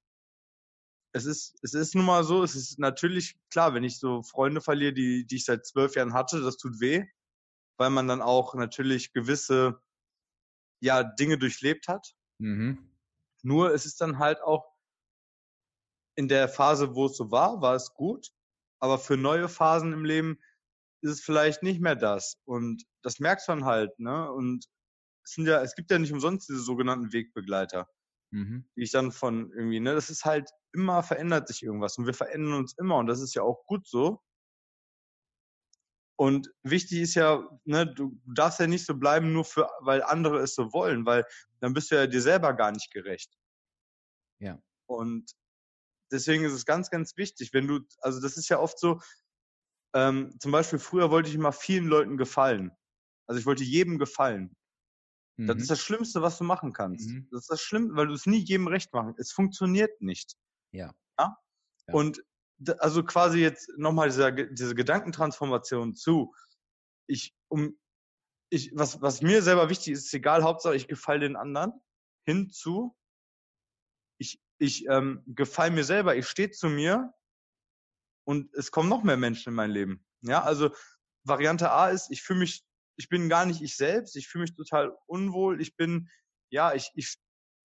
[1.12, 4.62] es ist, es ist nun mal so, es ist natürlich klar, wenn ich so Freunde
[4.62, 7.06] verliere, die, die ich seit zwölf Jahren hatte, das tut weh,
[7.78, 9.82] weil man dann auch natürlich gewisse,
[10.80, 12.16] ja, Dinge durchlebt hat.
[12.38, 12.90] Mhm.
[13.42, 14.73] Nur es ist dann halt auch
[16.16, 18.30] in der Phase, wo es so war, war es gut.
[18.80, 20.40] Aber für neue Phasen im Leben
[21.02, 22.38] ist es vielleicht nicht mehr das.
[22.46, 24.32] Und das merkst du dann halt, ne?
[24.32, 24.66] Und
[25.24, 27.88] es sind ja, es gibt ja nicht umsonst diese sogenannten Wegbegleiter,
[28.32, 28.66] mhm.
[28.76, 32.14] die ich dann von irgendwie, ne, das ist halt immer verändert sich irgendwas und wir
[32.14, 34.22] verändern uns immer und das ist ja auch gut so.
[36.16, 40.40] Und wichtig ist ja, ne, du darfst ja nicht so bleiben, nur für, weil andere
[40.40, 41.26] es so wollen, weil
[41.60, 43.34] dann bist du ja dir selber gar nicht gerecht.
[44.40, 44.60] Ja.
[44.86, 45.32] Und
[46.14, 49.02] deswegen ist es ganz, ganz wichtig, wenn du, also das ist ja oft so,
[49.94, 52.72] ähm, zum Beispiel früher wollte ich immer vielen Leuten gefallen.
[53.28, 54.56] Also ich wollte jedem gefallen.
[55.38, 55.48] Mhm.
[55.48, 57.10] Das ist das Schlimmste, was du machen kannst.
[57.10, 57.28] Mhm.
[57.32, 59.16] Das ist das Schlimmste, weil du es nie jedem recht machen.
[59.18, 60.36] Es funktioniert nicht.
[60.72, 60.94] Ja.
[61.20, 61.38] ja?
[61.88, 61.94] ja.
[61.94, 62.24] Und
[62.80, 66.34] also quasi jetzt nochmal diese, diese Gedankentransformation zu,
[67.08, 67.78] ich, um,
[68.50, 71.74] ich, was, was mir selber wichtig ist, ist egal, Hauptsache ich gefalle den anderen,
[72.26, 72.96] hinzu,
[74.64, 77.14] ich, ähm, gefalle mir selber, ich stehe zu mir
[78.26, 80.06] und es kommen noch mehr Menschen in mein Leben.
[80.22, 80.74] Ja, also
[81.26, 82.64] Variante A ist, ich fühle mich,
[82.96, 86.10] ich bin gar nicht ich selbst, ich fühle mich total unwohl, ich bin,
[86.50, 87.18] ja, ich, ich,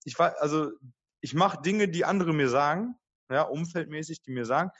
[0.04, 0.72] ich war, also
[1.20, 2.96] ich mache Dinge, die andere mir sagen,
[3.30, 4.70] ja, umfeldmäßig, die mir sagen,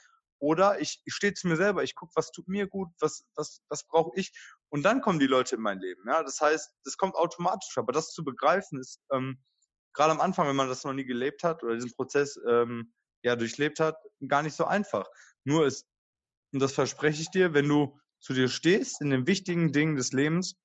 [0.41, 3.61] oder ich, ich stehe zu mir selber, ich gucke, was tut mir gut, was, was,
[3.69, 4.33] was brauche ich,
[4.69, 6.03] und dann kommen die Leute in mein Leben.
[6.05, 9.41] Ja, das heißt, das kommt automatisch, aber das zu begreifen ist ähm,
[9.93, 13.35] gerade am Anfang, wenn man das noch nie gelebt hat oder diesen Prozess ähm, ja
[13.35, 15.07] durchlebt hat, gar nicht so einfach.
[15.43, 15.87] Nur ist,
[16.51, 20.11] und das verspreche ich dir, wenn du zu dir stehst in den wichtigen Dingen des
[20.11, 20.55] Lebens,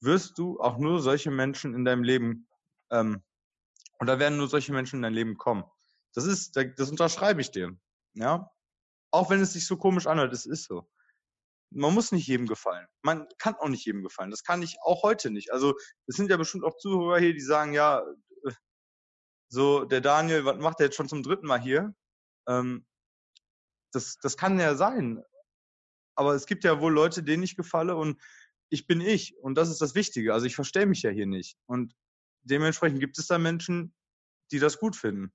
[0.00, 2.48] wirst du auch nur solche Menschen in deinem Leben,
[2.90, 3.22] ähm,
[3.98, 5.64] und da werden nur solche Menschen in dein Leben kommen.
[6.14, 7.76] Das ist, das unterschreibe ich dir.
[8.14, 8.50] Ja.
[9.10, 10.88] Auch wenn es sich so komisch anhört, es ist so.
[11.70, 12.86] Man muss nicht jedem gefallen.
[13.02, 14.30] Man kann auch nicht jedem gefallen.
[14.30, 15.52] Das kann ich auch heute nicht.
[15.52, 15.74] Also,
[16.06, 18.04] es sind ja bestimmt auch Zuhörer hier, die sagen, ja,
[19.48, 21.94] so, der Daniel, was macht der jetzt schon zum dritten Mal hier?
[22.48, 22.86] Ähm,
[23.92, 25.22] das, das kann ja sein.
[26.16, 28.20] Aber es gibt ja wohl Leute, denen ich gefalle und
[28.70, 29.36] ich bin ich.
[29.38, 30.32] Und das ist das Wichtige.
[30.32, 31.56] Also ich verstehe mich ja hier nicht.
[31.66, 31.94] Und
[32.42, 33.94] dementsprechend gibt es da Menschen,
[34.52, 35.32] die das gut finden.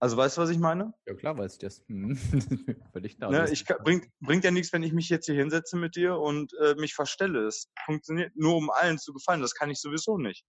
[0.00, 0.92] Also weißt du, was ich meine?
[1.06, 1.84] Ja klar, weiß ich das.
[2.92, 3.30] Völlig klar.
[3.30, 6.18] Ne, ich kann, bringt, bringt ja nichts, wenn ich mich jetzt hier hinsetze mit dir
[6.18, 7.46] und äh, mich verstelle.
[7.46, 9.40] Es funktioniert nur, um allen zu gefallen.
[9.40, 10.44] Das kann ich sowieso nicht.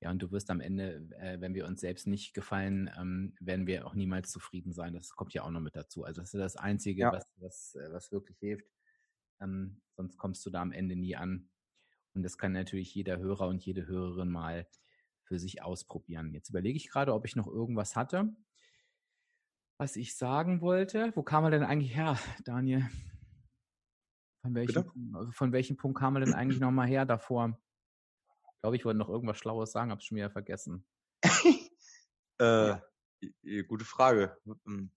[0.00, 3.66] Ja, und du wirst am Ende, äh, wenn wir uns selbst nicht gefallen, ähm, werden
[3.66, 4.94] wir auch niemals zufrieden sein.
[4.94, 6.04] Das kommt ja auch noch mit dazu.
[6.04, 7.12] Also das ist das Einzige, ja.
[7.12, 8.66] was, was, äh, was wirklich hilft.
[9.40, 11.50] Ähm, sonst kommst du da am Ende nie an.
[12.14, 14.68] Und das kann natürlich jeder Hörer und jede Hörerin mal
[15.24, 16.32] für sich ausprobieren.
[16.32, 18.34] Jetzt überlege ich gerade, ob ich noch irgendwas hatte,
[19.78, 21.12] was ich sagen wollte.
[21.14, 22.88] Wo kam er denn eigentlich her, Daniel?
[24.42, 27.58] Von welchem, von welchem Punkt kam er denn eigentlich nochmal her davor?
[28.58, 30.84] Ich glaube, ich wollte noch irgendwas Schlaues sagen, habe es schon wieder vergessen.
[32.40, 32.74] äh,
[33.68, 34.36] gute Frage.
[34.64, 34.90] Hm.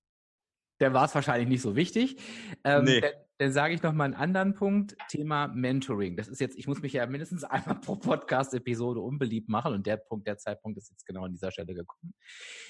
[0.80, 2.20] Der war es wahrscheinlich nicht so wichtig.
[2.64, 3.02] Ähm, nee.
[3.02, 6.16] Dann, dann sage ich noch mal einen anderen Punkt, Thema Mentoring.
[6.16, 9.98] Das ist jetzt, ich muss mich ja mindestens einmal pro Podcast-Episode unbeliebt machen und der
[9.98, 12.14] Punkt, der Zeitpunkt ist jetzt genau an dieser Stelle gekommen.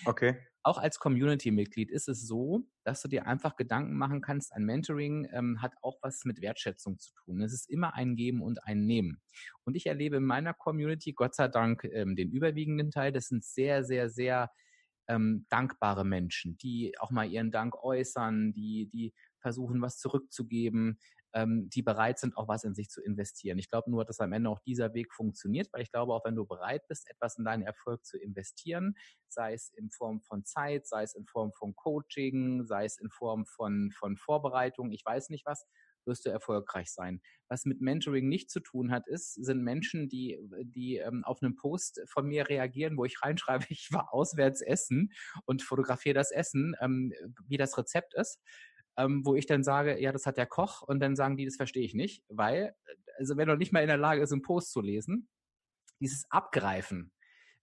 [0.06, 0.38] Okay.
[0.64, 5.28] Auch als Community-Mitglied ist es so, dass du dir einfach Gedanken machen kannst, ein Mentoring
[5.34, 7.42] ähm, hat auch was mit Wertschätzung zu tun.
[7.42, 9.22] Es ist immer ein Geben und ein Nehmen.
[9.66, 13.44] Und ich erlebe in meiner Community, Gott sei Dank, ähm, den überwiegenden Teil, das sind
[13.44, 14.50] sehr, sehr, sehr
[15.10, 20.98] ähm, dankbare Menschen, die auch mal ihren Dank äußern, die, die versuchen, was zurückzugeben,
[21.34, 23.58] ähm, die bereit sind, auch was in sich zu investieren.
[23.58, 26.36] Ich glaube nur, dass am Ende auch dieser Weg funktioniert, weil ich glaube, auch wenn
[26.36, 28.96] du bereit bist, etwas in deinen Erfolg zu investieren,
[29.28, 33.10] sei es in Form von Zeit, sei es in Form von Coaching, sei es in
[33.10, 35.66] Form von, von Vorbereitung, ich weiß nicht was,
[36.06, 37.22] wirst du erfolgreich sein.
[37.48, 41.56] Was mit Mentoring nicht zu tun hat, ist, sind Menschen, die, die ähm, auf einen
[41.56, 45.12] Post von mir reagieren, wo ich reinschreibe, ich war auswärts essen
[45.46, 47.14] und fotografiere das Essen, ähm,
[47.48, 48.40] wie das Rezept ist.
[48.98, 51.56] Ähm, wo ich dann sage, ja, das hat der Koch und dann sagen die, das
[51.56, 52.76] verstehe ich nicht, weil,
[53.18, 55.30] also wenn du nicht mal in der Lage ist, einen Post zu lesen,
[56.02, 57.14] dieses Abgreifen,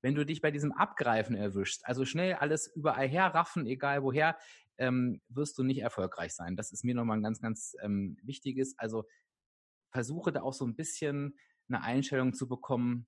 [0.00, 4.38] wenn du dich bei diesem Abgreifen erwischst, also schnell alles überall herraffen, egal woher,
[4.78, 6.56] ähm, wirst du nicht erfolgreich sein.
[6.56, 8.78] Das ist mir nochmal ein ganz, ganz ähm, wichtiges.
[8.78, 9.04] Also
[9.90, 11.36] versuche da auch so ein bisschen
[11.68, 13.06] eine Einstellung zu bekommen,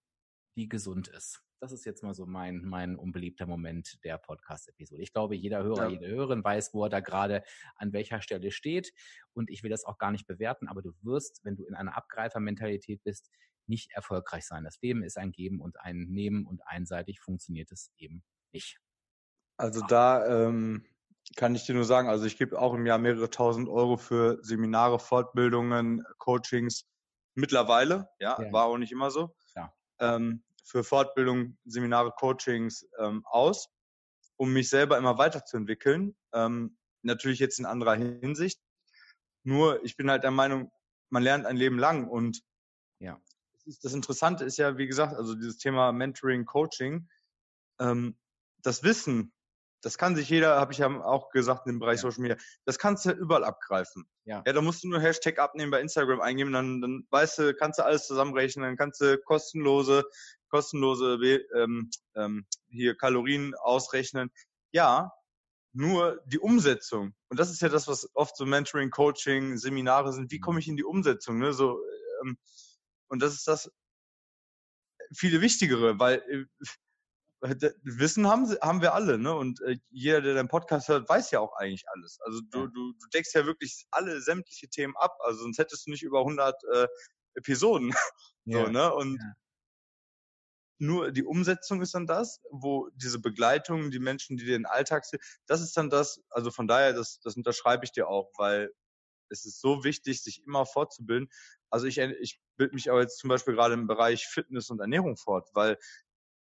[0.56, 1.42] die gesund ist.
[1.60, 5.02] Das ist jetzt mal so mein, mein unbeliebter Moment der Podcast-Episode.
[5.02, 5.90] Ich glaube, jeder Hörer, ja.
[5.90, 7.42] jede Hörerin weiß, wo er da gerade
[7.76, 8.94] an welcher Stelle steht.
[9.34, 11.96] Und ich will das auch gar nicht bewerten, aber du wirst, wenn du in einer
[11.98, 13.30] Abgreifermentalität bist,
[13.66, 14.64] nicht erfolgreich sein.
[14.64, 18.80] Das Leben ist ein Geben und ein Nehmen und einseitig funktioniert es eben nicht.
[19.58, 20.86] Also da ähm,
[21.36, 24.38] kann ich dir nur sagen, also ich gebe auch im Jahr mehrere tausend Euro für
[24.42, 26.86] Seminare, Fortbildungen, Coachings
[27.34, 28.52] mittlerweile, ja, ja.
[28.52, 29.36] war auch nicht immer so.
[29.54, 29.72] Ja.
[30.00, 33.68] Ähm, für Fortbildung, Seminare, Coachings ähm, aus,
[34.36, 36.16] um mich selber immer weiterzuentwickeln.
[36.32, 38.60] Ähm, natürlich jetzt in anderer Hinsicht.
[39.42, 40.70] Nur ich bin halt der Meinung,
[41.10, 42.42] man lernt ein Leben lang und
[43.00, 43.20] ja.
[43.82, 47.08] das Interessante ist ja, wie gesagt, also dieses Thema Mentoring, Coaching,
[47.80, 48.16] ähm,
[48.62, 49.32] das Wissen,
[49.82, 52.02] das kann sich jeder, habe ich ja auch gesagt im Bereich ja.
[52.02, 54.08] Social Media, das kannst du überall abgreifen.
[54.24, 54.42] Ja.
[54.46, 57.78] ja, da musst du nur Hashtag abnehmen bei Instagram eingeben, dann, dann weißt du, kannst
[57.78, 60.04] du alles zusammenrechnen, dann kannst du kostenlose,
[60.50, 61.18] kostenlose
[61.54, 64.30] ähm, ähm, hier Kalorien ausrechnen.
[64.72, 65.12] Ja,
[65.72, 67.14] nur die Umsetzung.
[67.28, 70.30] Und das ist ja das, was oft so Mentoring, Coaching, Seminare sind.
[70.30, 71.38] Wie komme ich in die Umsetzung?
[71.38, 71.52] Ne?
[71.52, 71.80] So,
[72.22, 72.36] ähm,
[73.08, 73.70] und das ist das
[75.12, 76.44] viele Wichtigere, weil äh,
[77.82, 79.34] Wissen haben, haben wir alle, ne?
[79.34, 82.18] Und äh, jeder, der deinen Podcast hört, weiß ja auch eigentlich alles.
[82.20, 85.16] Also du, du, du deckst ja wirklich alle sämtliche Themen ab.
[85.20, 86.86] Also sonst hättest du nicht über 100 äh,
[87.34, 87.94] Episoden.
[88.46, 88.64] Ja.
[88.64, 88.94] so, ne?
[88.94, 89.32] Und ja.
[90.80, 95.20] Nur die Umsetzung ist dann das, wo diese Begleitung, die Menschen, die den Alltag sehen,
[95.46, 96.22] das ist dann das.
[96.30, 98.72] Also von daher, das, das unterschreibe ich dir auch, weil
[99.28, 101.28] es ist so wichtig, sich immer fortzubilden.
[101.70, 105.16] Also ich, ich bilde mich aber jetzt zum Beispiel gerade im Bereich Fitness und Ernährung
[105.16, 105.78] fort, weil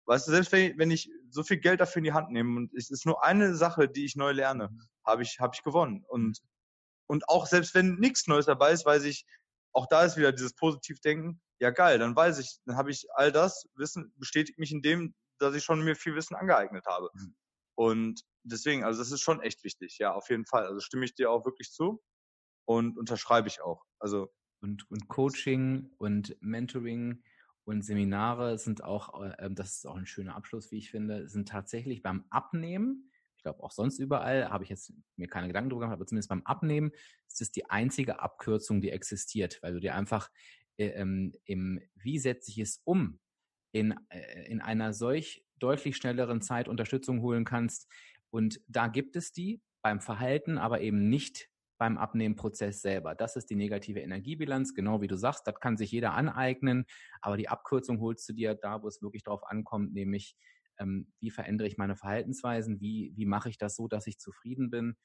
[0.07, 2.57] Weißt du, selbst wenn ich, wenn ich so viel Geld dafür in die Hand nehme
[2.57, 4.89] und es ist nur eine Sache, die ich neu lerne, mhm.
[5.07, 6.05] habe ich, habe ich gewonnen.
[6.09, 6.41] Und,
[7.07, 9.25] und auch selbst wenn nichts Neues dabei ist, weiß ich,
[9.73, 13.31] auch da ist wieder dieses Positivdenken, ja geil, dann weiß ich, dann habe ich all
[13.31, 17.09] das Wissen, bestätigt mich in dem, dass ich schon mir viel Wissen angeeignet habe.
[17.15, 17.37] Mhm.
[17.75, 20.67] Und deswegen, also das ist schon echt wichtig, ja, auf jeden Fall.
[20.67, 22.03] Also stimme ich dir auch wirklich zu
[22.65, 23.85] und unterschreibe ich auch.
[24.01, 27.23] Also und, und Coaching und Mentoring
[27.65, 31.29] und Seminare sind auch, äh, ähm, das ist auch ein schöner Abschluss, wie ich finde,
[31.29, 35.71] sind tatsächlich beim Abnehmen, ich glaube auch sonst überall, habe ich jetzt mir keine Gedanken
[35.71, 36.93] drüber gemacht, aber zumindest beim Abnehmen
[37.29, 40.31] ist es die einzige Abkürzung, die existiert, weil du dir einfach
[40.89, 43.19] ähm, im Wie setze ich es um
[43.73, 47.91] in, äh, in einer solch deutlich schnelleren Zeit Unterstützung holen kannst.
[48.31, 53.15] Und da gibt es die beim Verhalten, aber eben nicht beim Abnehmprozess selber.
[53.15, 56.85] Das ist die negative Energiebilanz, genau wie du sagst, das kann sich jeder aneignen,
[57.21, 60.37] aber die Abkürzung holst du dir da, wo es wirklich drauf ankommt, nämlich
[60.79, 64.71] ähm, wie verändere ich meine Verhaltensweisen, wie, wie mache ich das so, dass ich zufrieden
[64.71, 64.97] bin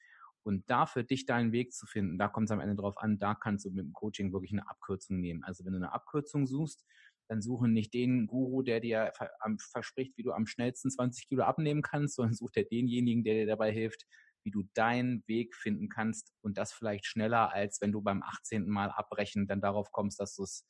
[0.48, 3.18] und da für dich deinen Weg zu finden, da kommt es am Ende drauf an,
[3.18, 5.44] da kannst du mit dem Coaching wirklich eine Abkürzung nehmen.
[5.44, 6.86] Also wenn du eine Abkürzung suchst,
[7.28, 9.12] dann suche nicht den Guru, der dir
[9.58, 13.46] verspricht, wie du am schnellsten 20 Kilo abnehmen kannst, sondern such dir denjenigen, der dir
[13.46, 14.06] dabei hilft,
[14.42, 18.66] wie du deinen Weg finden kannst und das vielleicht schneller, als wenn du beim 18.
[18.70, 20.64] Mal abbrechen dann darauf kommst, dass du es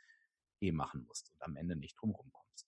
[0.61, 2.67] eh machen musst und am Ende nicht drumherum kommst.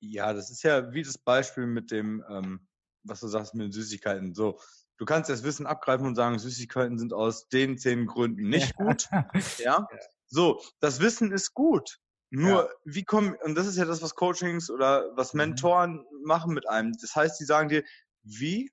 [0.00, 2.66] Ja, das ist ja wie das Beispiel mit dem, ähm,
[3.02, 4.34] was du sagst, mit den Süßigkeiten.
[4.34, 4.58] So,
[4.98, 9.08] du kannst das Wissen abgreifen und sagen, Süßigkeiten sind aus den zehn Gründen nicht gut.
[9.58, 9.88] ja?
[10.26, 11.98] So, das Wissen ist gut.
[12.30, 12.68] Nur, ja.
[12.84, 15.38] wie kommen, und das ist ja das, was Coachings oder was mhm.
[15.38, 16.24] Mentoren mhm.
[16.24, 16.92] machen mit einem.
[17.00, 17.84] Das heißt, die sagen dir,
[18.22, 18.70] wie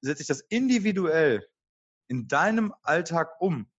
[0.00, 1.46] setze ich das individuell
[2.06, 3.70] in deinem Alltag um?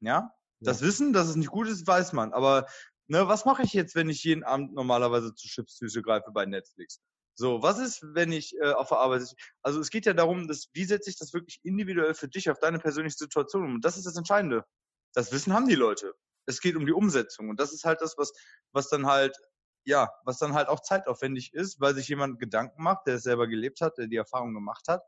[0.00, 0.34] Ja?
[0.60, 0.88] Das ja.
[0.88, 2.32] Wissen, dass es nicht gut ist, weiß man.
[2.32, 2.66] Aber
[3.06, 7.00] ne, was mache ich jetzt, wenn ich jeden Abend normalerweise zu Chipstüte greife bei Netflix?
[7.38, 9.22] So, was ist, wenn ich äh, auf der Arbeit
[9.62, 12.58] Also es geht ja darum, dass, wie setze ich das wirklich individuell für dich auf
[12.58, 13.74] deine persönliche Situation um?
[13.76, 14.64] Und das ist das Entscheidende.
[15.14, 16.14] Das Wissen haben die Leute
[16.48, 17.50] es geht um die Umsetzung.
[17.50, 18.32] Und das ist halt das, was,
[18.72, 19.36] was dann halt,
[19.84, 23.46] ja, was dann halt auch zeitaufwendig ist, weil sich jemand Gedanken macht, der es selber
[23.46, 25.02] gelebt hat, der die Erfahrung gemacht hat.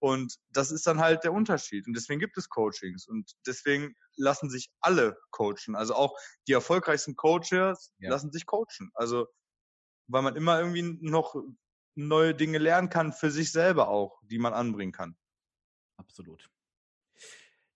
[0.00, 1.86] Und das ist dann halt der Unterschied.
[1.86, 3.06] Und deswegen gibt es Coachings.
[3.06, 5.76] Und deswegen lassen sich alle coachen.
[5.76, 6.16] Also auch
[6.48, 8.10] die erfolgreichsten Coaches ja.
[8.10, 8.90] lassen sich coachen.
[8.94, 9.26] Also,
[10.06, 11.36] weil man immer irgendwie noch
[11.94, 15.16] neue Dinge lernen kann für sich selber auch, die man anbringen kann.
[15.96, 16.50] Absolut.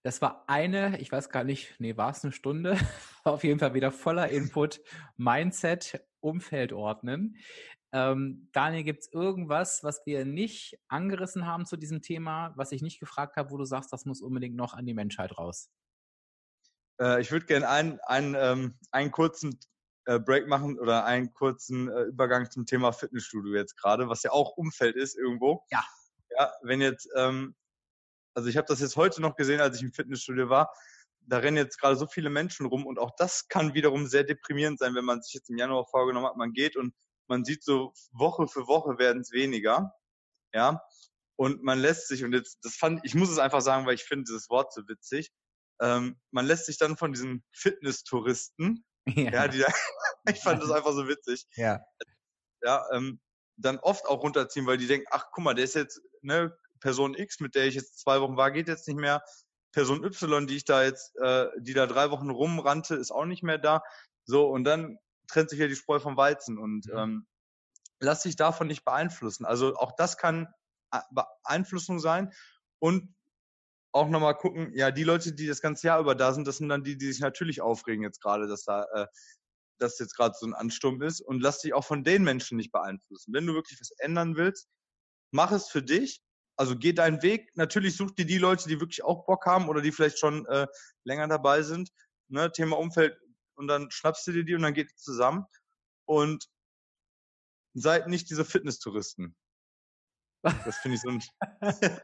[0.03, 2.76] Das war eine, ich weiß gar nicht, nee, war es eine Stunde?
[3.24, 4.81] Auf jeden Fall wieder voller Input.
[5.16, 7.37] Mindset, Umfeld ordnen.
[7.93, 12.83] Ähm, Daniel, gibt es irgendwas, was wir nicht angerissen haben zu diesem Thema, was ich
[12.83, 15.70] nicht gefragt habe, wo du sagst, das muss unbedingt noch an die Menschheit raus?
[17.01, 19.59] Äh, ich würde gerne einen, einen, ähm, einen kurzen
[20.09, 24.32] äh, Break machen oder einen kurzen äh, Übergang zum Thema Fitnessstudio jetzt gerade, was ja
[24.32, 25.64] auch Umfeld ist irgendwo.
[25.70, 25.84] Ja.
[26.30, 27.56] Ja, wenn jetzt ähm,
[28.38, 30.72] also ich habe das jetzt heute noch gesehen, als ich im Fitnessstudio war.
[31.22, 34.78] Da rennen jetzt gerade so viele Menschen rum und auch das kann wiederum sehr deprimierend
[34.78, 36.94] sein, wenn man sich jetzt im Januar vorgenommen hat, man geht und
[37.26, 39.92] man sieht so Woche für Woche werden es weniger.
[40.54, 40.80] Ja.
[41.34, 44.04] Und man lässt sich, und jetzt, das fand, ich muss es einfach sagen, weil ich
[44.04, 45.32] finde dieses Wort so witzig,
[45.80, 48.84] ähm, man lässt sich dann von diesen Fitness-Touristen,
[49.16, 49.30] ja.
[49.30, 49.64] ja, die,
[50.28, 51.46] ich fand das einfach so witzig.
[51.56, 51.80] Ja.
[52.62, 53.20] Ja, ähm,
[53.56, 57.14] dann oft auch runterziehen, weil die denken, ach guck mal, der ist jetzt, ne, Person
[57.14, 59.22] X, mit der ich jetzt zwei Wochen war, geht jetzt nicht mehr.
[59.72, 63.42] Person Y, die ich da jetzt, äh, die da drei Wochen rumrannte, ist auch nicht
[63.42, 63.82] mehr da.
[64.24, 64.98] So, und dann
[65.28, 66.98] trennt sich ja die Spreu vom Weizen und mhm.
[66.98, 67.26] ähm,
[68.00, 69.44] lass dich davon nicht beeinflussen.
[69.44, 70.52] Also auch das kann
[70.92, 72.32] äh, Beeinflussung sein
[72.80, 73.14] und
[73.93, 76.68] auch nochmal gucken, ja, die Leute, die das ganze Jahr über da sind, das sind
[76.68, 79.07] dann die, die sich natürlich aufregen jetzt gerade, dass da, äh,
[79.78, 82.72] dass jetzt gerade so ein Ansturm ist und lass dich auch von den Menschen nicht
[82.72, 83.32] beeinflussen.
[83.32, 84.68] Wenn du wirklich was ändern willst,
[85.32, 86.22] mach es für dich
[86.59, 87.57] also geh deinen Weg.
[87.57, 90.66] Natürlich such dir die Leute, die wirklich auch Bock haben oder die vielleicht schon äh,
[91.05, 91.91] länger dabei sind.
[92.28, 93.16] Ne, Thema Umfeld.
[93.55, 95.47] Und dann schnappst du dir die und dann geht ihr zusammen.
[96.05, 96.49] Und
[97.74, 99.36] seid nicht diese Fitness-Touristen.
[100.43, 101.22] Das finde ich so ein.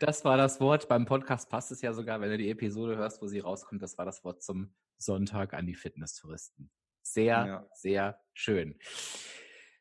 [0.00, 0.88] das war das Wort.
[0.88, 3.82] Beim Podcast passt es ja sogar, wenn du die Episode hörst, wo sie rauskommt.
[3.82, 6.70] Das war das Wort zum Sonntag an die Fitness-Touristen.
[7.02, 7.66] Sehr, ja.
[7.72, 8.78] sehr schön.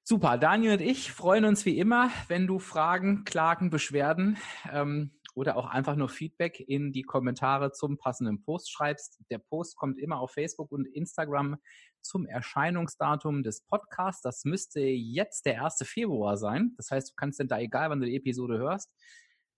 [0.04, 4.38] Super, Daniel und ich freuen uns wie immer, wenn du Fragen, Klagen, Beschwerden
[4.72, 9.20] ähm, oder auch einfach nur Feedback in die Kommentare zum passenden Post schreibst.
[9.30, 11.58] Der Post kommt immer auf Facebook und Instagram
[12.02, 14.22] zum Erscheinungsdatum des Podcasts.
[14.22, 15.80] Das müsste jetzt der 1.
[15.84, 16.74] Februar sein.
[16.78, 18.92] Das heißt, du kannst dann da, egal wann du die Episode hörst,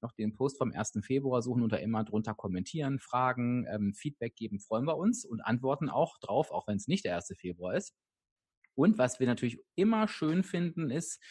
[0.01, 0.99] noch den Post vom 1.
[1.01, 5.41] Februar suchen und da immer drunter kommentieren, Fragen, ähm, Feedback geben, freuen wir uns und
[5.41, 7.33] antworten auch drauf, auch wenn es nicht der 1.
[7.37, 7.93] Februar ist.
[8.75, 11.21] Und was wir natürlich immer schön finden, ist,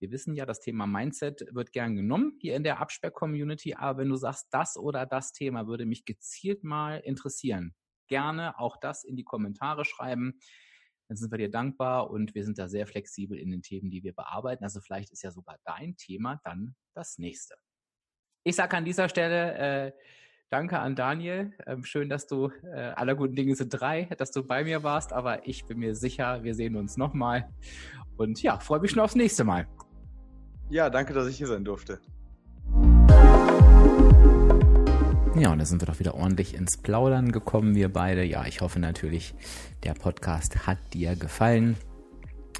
[0.00, 4.10] wir wissen ja, das Thema Mindset wird gern genommen hier in der Abspeck-Community, aber wenn
[4.10, 7.74] du sagst, das oder das Thema würde mich gezielt mal interessieren,
[8.08, 10.38] gerne auch das in die Kommentare schreiben.
[11.08, 14.02] Dann sind wir dir dankbar und wir sind da sehr flexibel in den Themen, die
[14.02, 14.64] wir bearbeiten.
[14.64, 17.54] Also vielleicht ist ja sogar dein Thema dann das nächste.
[18.44, 19.54] Ich sage an dieser Stelle
[19.86, 19.92] äh,
[20.50, 21.52] Danke an Daniel.
[21.66, 25.12] Ähm, schön, dass du, äh, aller guten Dinge sind drei, dass du bei mir warst,
[25.12, 27.52] aber ich bin mir sicher, wir sehen uns nochmal.
[28.16, 29.68] Und ja, freue mich schon aufs nächste Mal.
[30.70, 32.00] Ja, danke, dass ich hier sein durfte.
[35.38, 38.24] Ja, und da sind wir doch wieder ordentlich ins Plaudern gekommen, wir beide.
[38.24, 39.34] Ja, ich hoffe natürlich,
[39.84, 41.76] der Podcast hat dir gefallen.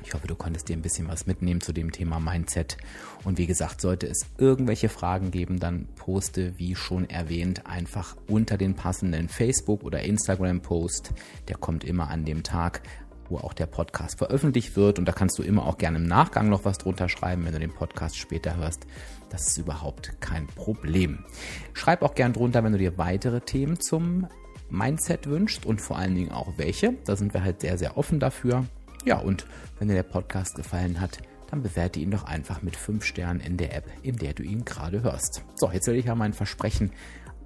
[0.04, 2.76] Ich hoffe, du konntest dir ein bisschen was mitnehmen zu dem Thema Mindset.
[3.24, 8.56] Und wie gesagt, sollte es irgendwelche Fragen geben, dann poste, wie schon erwähnt, einfach unter
[8.56, 11.14] den passenden Facebook- oder Instagram-Post.
[11.48, 12.82] Der kommt immer an dem Tag,
[13.30, 14.98] wo auch der Podcast veröffentlicht wird.
[14.98, 17.58] Und da kannst du immer auch gerne im Nachgang noch was drunter schreiben, wenn du
[17.58, 18.86] den Podcast später hörst.
[19.30, 21.24] Das ist überhaupt kein Problem.
[21.72, 24.26] Schreib auch gern drunter, wenn du dir weitere Themen zum
[24.70, 26.94] Mindset wünschst und vor allen Dingen auch welche.
[27.04, 28.64] Da sind wir halt sehr, sehr offen dafür.
[29.04, 29.46] Ja, und
[29.78, 31.18] wenn dir der Podcast gefallen hat,
[31.50, 34.64] dann bewerte ihn doch einfach mit 5 Sternen in der App, in der du ihn
[34.64, 35.44] gerade hörst.
[35.54, 36.92] So, jetzt will ich ja mein Versprechen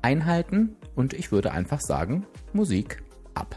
[0.02, 3.02] einhalten und ich würde einfach sagen, Musik
[3.34, 3.56] ab.